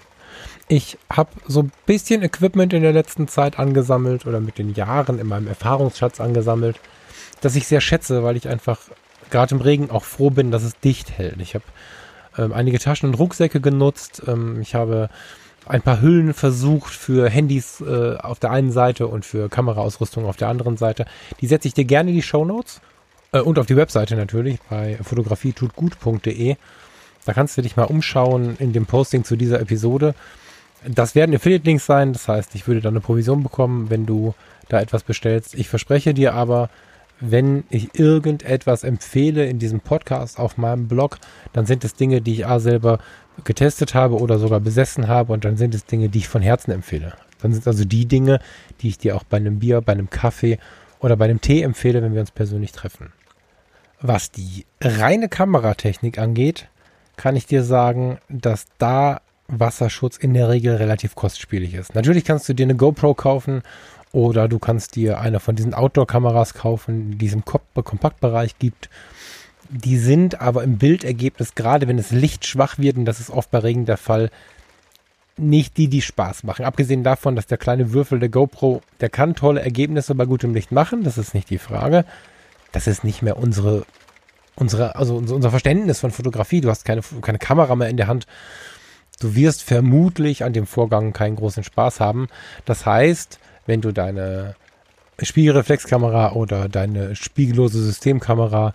Ich 0.68 0.98
habe 1.10 1.30
so 1.46 1.60
ein 1.60 1.72
bisschen 1.86 2.22
Equipment 2.22 2.72
in 2.72 2.82
der 2.82 2.92
letzten 2.92 3.28
Zeit 3.28 3.58
angesammelt 3.58 4.26
oder 4.26 4.40
mit 4.40 4.58
den 4.58 4.72
Jahren 4.74 5.18
in 5.18 5.28
meinem 5.28 5.48
Erfahrungsschatz 5.48 6.18
angesammelt, 6.18 6.80
das 7.42 7.56
ich 7.56 7.66
sehr 7.66 7.82
schätze, 7.82 8.24
weil 8.24 8.36
ich 8.36 8.48
einfach 8.48 8.78
gerade 9.30 9.54
im 9.54 9.60
Regen 9.60 9.90
auch 9.90 10.04
froh 10.04 10.30
bin, 10.30 10.50
dass 10.50 10.62
es 10.62 10.78
dicht 10.80 11.10
hält. 11.10 11.40
Ich 11.40 11.54
habe 11.54 11.64
ähm, 12.38 12.52
einige 12.52 12.78
Taschen 12.78 13.10
und 13.10 13.14
Rucksäcke 13.16 13.60
genutzt. 13.60 14.22
Ähm, 14.26 14.60
ich 14.62 14.74
habe 14.74 15.10
ein 15.66 15.82
paar 15.82 16.00
Hüllen 16.00 16.32
versucht 16.32 16.92
für 16.92 17.28
Handys 17.28 17.80
äh, 17.82 18.16
auf 18.16 18.38
der 18.38 18.50
einen 18.50 18.72
Seite 18.72 19.06
und 19.06 19.26
für 19.26 19.48
Kameraausrüstung 19.48 20.24
auf 20.24 20.36
der 20.36 20.48
anderen 20.48 20.78
Seite. 20.78 21.04
Die 21.40 21.46
setze 21.46 21.68
ich 21.68 21.74
dir 21.74 21.84
gerne 21.84 22.10
in 22.10 22.16
die 22.16 22.22
Show 22.22 22.44
Notes 22.44 22.80
äh, 23.32 23.40
und 23.40 23.58
auf 23.58 23.66
die 23.66 23.76
Webseite 23.76 24.16
natürlich 24.16 24.60
bei 24.70 24.98
fotografietutgut.de. 25.02 26.56
Da 27.24 27.32
kannst 27.32 27.56
du 27.56 27.62
dich 27.62 27.76
mal 27.76 27.84
umschauen 27.84 28.56
in 28.58 28.72
dem 28.72 28.86
Posting 28.86 29.24
zu 29.24 29.36
dieser 29.36 29.60
Episode. 29.60 30.14
Das 30.88 31.14
werden 31.14 31.34
Affiliate-Links 31.34 31.86
sein, 31.86 32.12
das 32.12 32.26
heißt, 32.26 32.54
ich 32.56 32.66
würde 32.66 32.80
da 32.80 32.88
eine 32.88 33.00
Provision 33.00 33.42
bekommen, 33.44 33.88
wenn 33.90 34.06
du 34.06 34.34
da 34.68 34.80
etwas 34.80 35.04
bestellst. 35.04 35.54
Ich 35.54 35.68
verspreche 35.68 36.12
dir 36.14 36.34
aber, 36.34 36.70
wenn 37.20 37.62
ich 37.70 37.96
irgendetwas 37.96 38.82
empfehle 38.82 39.46
in 39.46 39.60
diesem 39.60 39.78
Podcast 39.78 40.40
auf 40.40 40.56
meinem 40.56 40.88
Blog, 40.88 41.18
dann 41.52 41.66
sind 41.66 41.84
es 41.84 41.94
Dinge, 41.94 42.20
die 42.20 42.32
ich 42.32 42.46
A 42.46 42.58
selber 42.58 42.98
getestet 43.44 43.94
habe 43.94 44.16
oder 44.16 44.38
sogar 44.38 44.58
besessen 44.58 45.06
habe 45.06 45.32
und 45.32 45.44
dann 45.44 45.56
sind 45.56 45.74
es 45.74 45.86
Dinge, 45.86 46.08
die 46.08 46.18
ich 46.18 46.28
von 46.28 46.42
Herzen 46.42 46.72
empfehle. 46.72 47.14
Dann 47.40 47.52
sind 47.52 47.66
also 47.66 47.84
die 47.84 48.06
Dinge, 48.06 48.40
die 48.80 48.88
ich 48.88 48.98
dir 48.98 49.14
auch 49.14 49.22
bei 49.22 49.36
einem 49.36 49.60
Bier, 49.60 49.80
bei 49.80 49.92
einem 49.92 50.10
Kaffee 50.10 50.58
oder 50.98 51.16
bei 51.16 51.26
einem 51.26 51.40
Tee 51.40 51.62
empfehle, 51.62 52.02
wenn 52.02 52.14
wir 52.14 52.20
uns 52.20 52.32
persönlich 52.32 52.72
treffen. 52.72 53.12
Was 54.02 54.30
die 54.30 54.66
reine 54.80 55.28
Kameratechnik 55.28 56.18
angeht, 56.18 56.68
kann 57.16 57.36
ich 57.36 57.46
dir 57.46 57.62
sagen, 57.62 58.18
dass 58.28 58.66
da 58.78 59.20
Wasserschutz 59.48 60.16
in 60.16 60.34
der 60.34 60.48
Regel 60.48 60.76
relativ 60.76 61.14
kostspielig 61.14 61.74
ist. 61.74 61.94
Natürlich 61.94 62.24
kannst 62.24 62.48
du 62.48 62.54
dir 62.54 62.66
eine 62.66 62.76
GoPro 62.76 63.14
kaufen 63.14 63.62
oder 64.12 64.48
du 64.48 64.58
kannst 64.58 64.96
dir 64.96 65.20
eine 65.20 65.40
von 65.40 65.56
diesen 65.56 65.74
Outdoor-Kameras 65.74 66.54
kaufen, 66.54 67.16
die 67.18 67.26
es 67.26 67.32
im 67.32 67.44
Kompaktbereich 67.44 68.58
gibt 68.58 68.88
die 69.72 69.96
sind 69.96 70.40
aber 70.40 70.62
im 70.62 70.76
Bildergebnis, 70.76 71.54
gerade 71.54 71.88
wenn 71.88 71.98
es 71.98 72.10
lichtschwach 72.10 72.78
wird, 72.78 72.98
und 72.98 73.06
das 73.06 73.20
ist 73.20 73.30
oft 73.30 73.50
bei 73.50 73.58
Regen 73.58 73.86
der 73.86 73.96
Fall, 73.96 74.30
nicht 75.38 75.78
die, 75.78 75.88
die 75.88 76.02
Spaß 76.02 76.44
machen. 76.44 76.66
Abgesehen 76.66 77.02
davon, 77.02 77.36
dass 77.36 77.46
der 77.46 77.56
kleine 77.56 77.92
Würfel 77.92 78.18
der 78.18 78.28
GoPro, 78.28 78.82
der 79.00 79.08
kann 79.08 79.34
tolle 79.34 79.62
Ergebnisse 79.62 80.14
bei 80.14 80.26
gutem 80.26 80.52
Licht 80.52 80.72
machen, 80.72 81.04
das 81.04 81.16
ist 81.16 81.32
nicht 81.32 81.48
die 81.48 81.58
Frage. 81.58 82.04
Das 82.72 82.86
ist 82.86 83.04
nicht 83.04 83.22
mehr 83.22 83.36
unsere, 83.36 83.84
unsere, 84.56 84.96
also 84.96 85.16
unser 85.16 85.50
Verständnis 85.50 86.00
von 86.00 86.10
Fotografie. 86.10 86.60
Du 86.60 86.70
hast 86.70 86.84
keine, 86.84 87.02
keine 87.20 87.38
Kamera 87.38 87.76
mehr 87.76 87.88
in 87.88 87.96
der 87.96 88.06
Hand. 88.08 88.26
Du 89.20 89.34
wirst 89.34 89.62
vermutlich 89.62 90.44
an 90.44 90.52
dem 90.52 90.66
Vorgang 90.66 91.12
keinen 91.12 91.36
großen 91.36 91.62
Spaß 91.62 92.00
haben. 92.00 92.28
Das 92.64 92.86
heißt, 92.86 93.38
wenn 93.66 93.80
du 93.80 93.92
deine 93.92 94.56
Spiegelreflexkamera 95.20 96.32
oder 96.32 96.68
deine 96.68 97.14
spiegellose 97.14 97.80
Systemkamera 97.82 98.74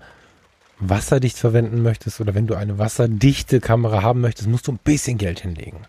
wasserdicht 0.80 1.38
verwenden 1.38 1.82
möchtest 1.82 2.22
oder 2.22 2.36
wenn 2.36 2.48
du 2.48 2.56
eine 2.56 2.78
wasserdichte 2.78 3.60
Kamera 3.60 4.04
haben 4.04 4.22
möchtest, 4.22 4.48
musst 4.48 4.68
du 4.68 4.74
ein 4.74 4.80
bisschen 4.84 5.18
Geld 5.18 5.40
hinlegen. 5.40 5.80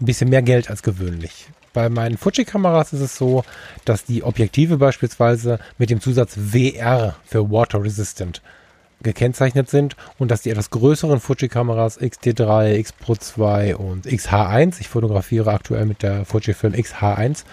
Ein 0.00 0.06
bisschen 0.06 0.30
mehr 0.30 0.42
Geld 0.42 0.70
als 0.70 0.82
gewöhnlich. 0.82 1.48
Bei 1.74 1.90
meinen 1.90 2.16
Fuji-Kameras 2.16 2.94
ist 2.94 3.00
es 3.00 3.16
so, 3.16 3.44
dass 3.84 4.04
die 4.04 4.22
Objektive 4.22 4.78
beispielsweise 4.78 5.58
mit 5.76 5.90
dem 5.90 6.00
Zusatz 6.00 6.32
WR 6.36 7.16
für 7.24 7.50
Water 7.50 7.84
Resistant 7.84 8.40
gekennzeichnet 9.02 9.68
sind 9.68 9.96
und 10.18 10.30
dass 10.30 10.42
die 10.42 10.50
etwas 10.50 10.70
größeren 10.70 11.20
Fuji-Kameras 11.20 12.00
XT3, 12.00 12.76
X 12.76 12.92
Pro 12.92 13.14
2 13.14 13.76
und 13.76 14.06
XH1, 14.06 14.80
ich 14.80 14.88
fotografiere 14.88 15.52
aktuell 15.52 15.84
mit 15.84 16.02
der 16.02 16.24
Fujifilm 16.24 16.72
XH1, 16.72 17.44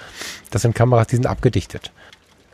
das 0.50 0.62
sind 0.62 0.74
Kameras, 0.74 1.08
die 1.08 1.16
sind 1.18 1.28
abgedichtet. 1.28 1.92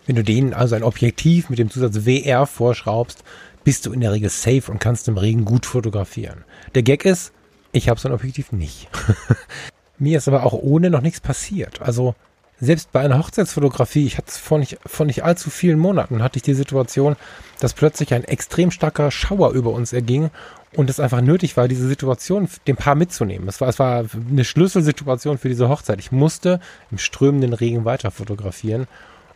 Wenn 0.06 0.16
du 0.16 0.24
denen 0.24 0.54
also 0.54 0.76
ein 0.76 0.84
Objektiv 0.84 1.50
mit 1.50 1.60
dem 1.60 1.70
Zusatz 1.70 2.06
WR 2.06 2.46
vorschraubst, 2.46 3.24
bist 3.64 3.86
du 3.86 3.94
in 3.94 4.02
der 4.02 4.12
Regel 4.12 4.30
safe 4.30 4.72
und 4.72 4.80
kannst 4.80 5.08
im 5.08 5.18
Regen 5.18 5.46
gut 5.46 5.66
fotografieren. 5.66 6.44
Der 6.76 6.84
Gag 6.84 7.06
ist, 7.06 7.32
ich 7.72 7.90
habe 7.90 8.00
so 8.00 8.10
ein 8.10 8.14
Objektiv 8.14 8.52
nicht. 8.52 8.90
Mir 10.00 10.18
ist 10.18 10.28
aber 10.28 10.44
auch 10.44 10.54
ohne 10.54 10.90
noch 10.90 11.02
nichts 11.02 11.22
passiert. 11.22 11.82
Also 11.82 12.16
selbst 12.60 12.92
bei 12.92 13.02
einer 13.02 13.18
Hochzeitsfotografie, 13.18 14.06
ich 14.06 14.18
hatte 14.18 14.30
es 14.30 14.38
vor 14.38 14.58
nicht, 14.58 14.78
vor 14.86 15.06
nicht 15.06 15.24
allzu 15.24 15.50
vielen 15.50 15.80
Monaten, 15.80 16.24
hatte 16.24 16.38
ich 16.38 16.44
die 16.44 16.54
Situation, 16.54 17.16
dass 17.60 17.74
plötzlich 17.74 18.14
ein 18.14 18.24
extrem 18.24 18.72
starker 18.72 19.12
Schauer 19.12 19.52
über 19.52 19.72
uns 19.72 19.94
erging 19.94 20.30
und 20.76 20.90
es 20.90 21.00
einfach 21.00 21.22
nötig 21.22 21.58
war, 21.58 21.68
diese 21.68 21.88
Situation 21.88 22.48
dem 22.68 22.76
Paar 22.76 22.96
mitzunehmen. 22.96 23.48
Es 23.48 23.62
war, 23.62 23.68
es 23.68 23.80
war 23.80 24.06
eine 24.30 24.46
Schlüsselsituation 24.46 25.38
für 25.38 25.50
diese 25.50 25.70
Hochzeit. 25.70 26.00
Ich 26.00 26.12
musste 26.12 26.60
im 26.90 26.98
strömenden 26.98 27.54
Regen 27.54 27.86
weiter 27.86 28.12
fotografieren 28.12 28.88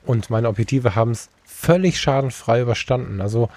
und 0.06 0.30
meine 0.30 0.48
Objektive 0.48 0.96
haben 0.96 1.12
es 1.12 1.30
völlig 1.46 2.00
schadenfrei 2.00 2.62
überstanden. 2.62 3.22
Also 3.22 3.50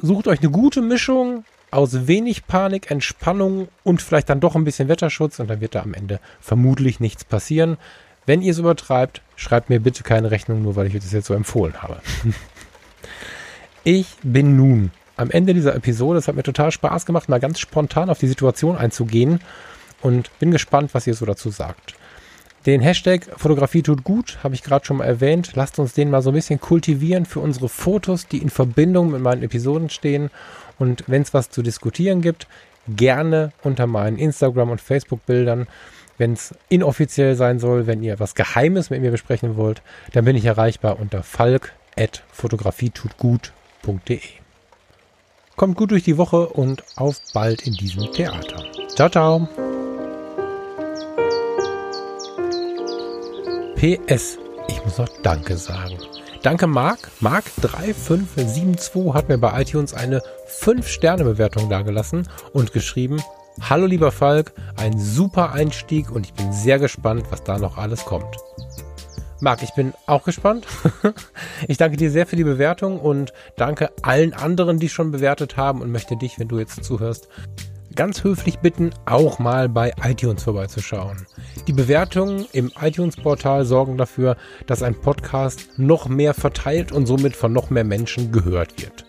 sucht 0.00 0.26
euch 0.26 0.40
eine 0.40 0.50
gute 0.50 0.82
Mischung 0.82 1.44
aus 1.70 2.06
wenig 2.06 2.46
Panik, 2.46 2.90
Entspannung 2.90 3.68
und 3.82 4.02
vielleicht 4.02 4.28
dann 4.28 4.40
doch 4.40 4.54
ein 4.54 4.64
bisschen 4.64 4.88
Wetterschutz 4.88 5.38
und 5.40 5.48
dann 5.48 5.60
wird 5.60 5.74
da 5.74 5.82
am 5.82 5.94
Ende 5.94 6.20
vermutlich 6.40 7.00
nichts 7.00 7.24
passieren. 7.24 7.76
Wenn 8.24 8.42
ihr 8.42 8.52
es 8.52 8.58
übertreibt, 8.58 9.22
schreibt 9.36 9.70
mir 9.70 9.80
bitte 9.80 10.02
keine 10.02 10.30
Rechnung, 10.30 10.62
nur 10.62 10.76
weil 10.76 10.86
ich 10.86 10.94
euch 10.94 11.02
das 11.02 11.12
jetzt 11.12 11.26
so 11.26 11.34
empfohlen 11.34 11.82
habe. 11.82 12.00
ich 13.84 14.08
bin 14.22 14.56
nun 14.56 14.90
am 15.16 15.30
Ende 15.30 15.54
dieser 15.54 15.74
Episode. 15.74 16.18
Es 16.18 16.28
hat 16.28 16.34
mir 16.34 16.42
total 16.42 16.70
Spaß 16.70 17.06
gemacht, 17.06 17.28
mal 17.28 17.40
ganz 17.40 17.60
spontan 17.60 18.10
auf 18.10 18.18
die 18.18 18.28
Situation 18.28 18.76
einzugehen 18.76 19.40
und 20.02 20.36
bin 20.38 20.50
gespannt, 20.50 20.92
was 20.92 21.06
ihr 21.06 21.14
so 21.14 21.24
dazu 21.24 21.50
sagt. 21.50 21.94
Den 22.66 22.80
Hashtag 22.80 23.28
Fotografie 23.36 23.82
tut 23.82 24.02
gut, 24.02 24.38
habe 24.42 24.56
ich 24.56 24.64
gerade 24.64 24.84
schon 24.84 24.96
mal 24.96 25.04
erwähnt. 25.04 25.52
Lasst 25.54 25.78
uns 25.78 25.92
den 25.92 26.10
mal 26.10 26.20
so 26.20 26.30
ein 26.30 26.34
bisschen 26.34 26.60
kultivieren 26.60 27.24
für 27.24 27.38
unsere 27.38 27.68
Fotos, 27.68 28.26
die 28.26 28.38
in 28.38 28.50
Verbindung 28.50 29.12
mit 29.12 29.20
meinen 29.20 29.44
Episoden 29.44 29.88
stehen. 29.88 30.30
Und 30.78 31.04
wenn 31.06 31.22
es 31.22 31.34
was 31.34 31.50
zu 31.50 31.62
diskutieren 31.62 32.22
gibt, 32.22 32.48
gerne 32.88 33.52
unter 33.62 33.86
meinen 33.86 34.18
Instagram- 34.18 34.70
und 34.70 34.80
Facebook-Bildern. 34.80 35.68
Wenn 36.18 36.32
es 36.32 36.54
inoffiziell 36.68 37.36
sein 37.36 37.58
soll, 37.58 37.86
wenn 37.86 38.02
ihr 38.02 38.18
was 38.20 38.34
Geheimes 38.34 38.88
mit 38.90 39.00
mir 39.02 39.10
besprechen 39.10 39.56
wollt, 39.56 39.82
dann 40.12 40.24
bin 40.24 40.36
ich 40.36 40.46
erreichbar 40.46 40.98
unter 40.98 41.22
falk.fotografietutgut.de. 41.22 44.20
Kommt 45.56 45.76
gut 45.76 45.90
durch 45.90 46.04
die 46.04 46.16
Woche 46.18 46.48
und 46.48 46.84
auf 46.96 47.20
bald 47.32 47.66
in 47.66 47.72
diesem 47.74 48.12
Theater. 48.12 48.62
Ciao, 48.94 49.08
ciao. 49.08 49.48
PS, 53.76 54.38
ich 54.68 54.84
muss 54.84 54.98
noch 54.98 55.08
Danke 55.22 55.56
sagen. 55.56 55.96
Danke 56.46 56.68
Marc. 56.68 57.10
Marc3572 57.20 59.14
hat 59.14 59.28
mir 59.28 59.36
bei 59.36 59.60
iTunes 59.60 59.94
eine 59.94 60.22
5-Sterne-Bewertung 60.60 61.68
dagelassen 61.68 62.28
und 62.52 62.72
geschrieben, 62.72 63.20
Hallo 63.62 63.86
lieber 63.86 64.12
Falk, 64.12 64.52
ein 64.76 64.96
super 64.96 65.50
Einstieg 65.50 66.08
und 66.08 66.24
ich 66.24 66.34
bin 66.34 66.52
sehr 66.52 66.78
gespannt, 66.78 67.24
was 67.30 67.42
da 67.42 67.58
noch 67.58 67.78
alles 67.78 68.04
kommt. 68.04 68.36
Marc, 69.40 69.64
ich 69.64 69.74
bin 69.74 69.92
auch 70.06 70.22
gespannt. 70.22 70.68
ich 71.66 71.78
danke 71.78 71.96
dir 71.96 72.12
sehr 72.12 72.28
für 72.28 72.36
die 72.36 72.44
Bewertung 72.44 73.00
und 73.00 73.32
danke 73.56 73.90
allen 74.02 74.32
anderen, 74.32 74.78
die 74.78 74.88
schon 74.88 75.10
bewertet 75.10 75.56
haben 75.56 75.82
und 75.82 75.90
möchte 75.90 76.16
dich, 76.16 76.38
wenn 76.38 76.46
du 76.46 76.60
jetzt 76.60 76.84
zuhörst, 76.84 77.26
ganz 77.96 78.22
höflich 78.22 78.60
bitten, 78.60 78.90
auch 79.06 79.38
mal 79.38 79.68
bei 79.68 79.92
iTunes 80.04 80.44
vorbeizuschauen. 80.44 81.26
Die 81.66 81.72
Bewertungen 81.72 82.46
im 82.52 82.70
iTunes-Portal 82.80 83.64
sorgen 83.64 83.96
dafür, 83.96 84.36
dass 84.66 84.82
ein 84.82 84.94
Podcast 84.94 85.78
noch 85.78 86.08
mehr 86.08 86.34
verteilt 86.34 86.92
und 86.92 87.06
somit 87.06 87.34
von 87.34 87.52
noch 87.52 87.70
mehr 87.70 87.84
Menschen 87.84 88.30
gehört 88.30 88.80
wird. 88.80 89.04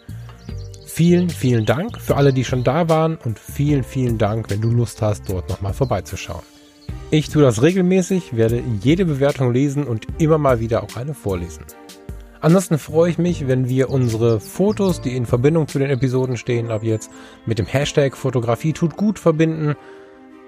Vielen, 0.85 1.29
vielen 1.29 1.65
Dank 1.65 2.01
für 2.01 2.15
alle, 2.15 2.33
die 2.33 2.43
schon 2.43 2.63
da 2.63 2.89
waren 2.89 3.17
und 3.17 3.37
vielen, 3.37 3.83
vielen 3.83 4.17
Dank, 4.17 4.49
wenn 4.49 4.61
du 4.61 4.71
Lust 4.71 5.03
hast, 5.03 5.29
dort 5.29 5.47
nochmal 5.49 5.73
vorbeizuschauen. 5.73 6.41
Ich 7.11 7.29
tue 7.29 7.43
das 7.43 7.61
regelmäßig, 7.61 8.35
werde 8.35 8.63
jede 8.81 9.05
Bewertung 9.05 9.53
lesen 9.53 9.83
und 9.83 10.07
immer 10.17 10.37
mal 10.37 10.59
wieder 10.59 10.83
auch 10.83 10.95
eine 10.95 11.13
vorlesen. 11.13 11.63
Ansonsten 12.47 12.77
freue 12.77 13.09
ich 13.09 13.17
mich, 13.17 13.45
wenn 13.49 13.67
wir 13.67 13.89
unsere 13.89 14.39
Fotos, 14.39 15.01
die 15.01 15.17
in 15.17 15.25
Verbindung 15.25 15.67
zu 15.67 15.79
den 15.79 15.89
Episoden 15.89 16.37
stehen, 16.37 16.71
ab 16.71 16.81
jetzt 16.81 17.11
mit 17.45 17.59
dem 17.59 17.65
Hashtag 17.65 18.15
Fotografie 18.15 18.71
tut 18.71 18.95
gut 18.95 19.19
verbinden. 19.19 19.75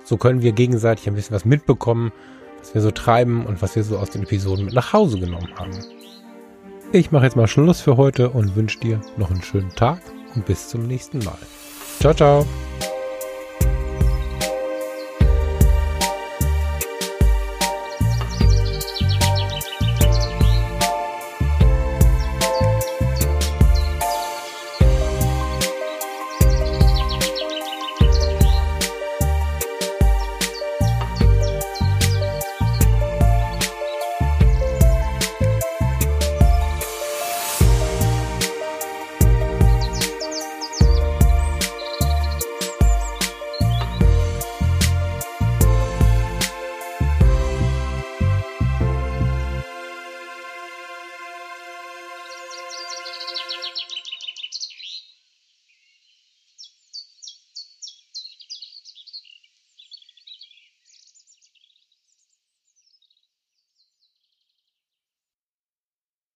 So 0.05 0.15
können 0.15 0.41
wir 0.41 0.53
gegenseitig 0.53 1.09
ein 1.09 1.15
bisschen 1.15 1.35
was 1.35 1.43
mitbekommen, 1.43 2.13
was 2.59 2.73
wir 2.73 2.79
so 2.79 2.91
treiben 2.91 3.45
und 3.45 3.61
was 3.61 3.75
wir 3.75 3.83
so 3.83 3.97
aus 3.97 4.11
den 4.11 4.23
Episoden 4.23 4.63
mit 4.63 4.73
nach 4.73 4.93
Hause 4.93 5.19
genommen 5.19 5.49
haben. 5.57 5.71
Ich 6.93 7.11
mache 7.11 7.25
jetzt 7.25 7.35
mal 7.35 7.47
Schluss 7.47 7.81
für 7.81 7.97
heute 7.97 8.29
und 8.29 8.55
wünsche 8.55 8.79
dir 8.79 9.01
noch 9.17 9.29
einen 9.29 9.43
schönen 9.43 9.71
Tag 9.71 9.99
und 10.35 10.45
bis 10.45 10.69
zum 10.69 10.87
nächsten 10.87 11.19
Mal. 11.19 11.37
Ciao, 11.99 12.13
ciao. 12.13 12.45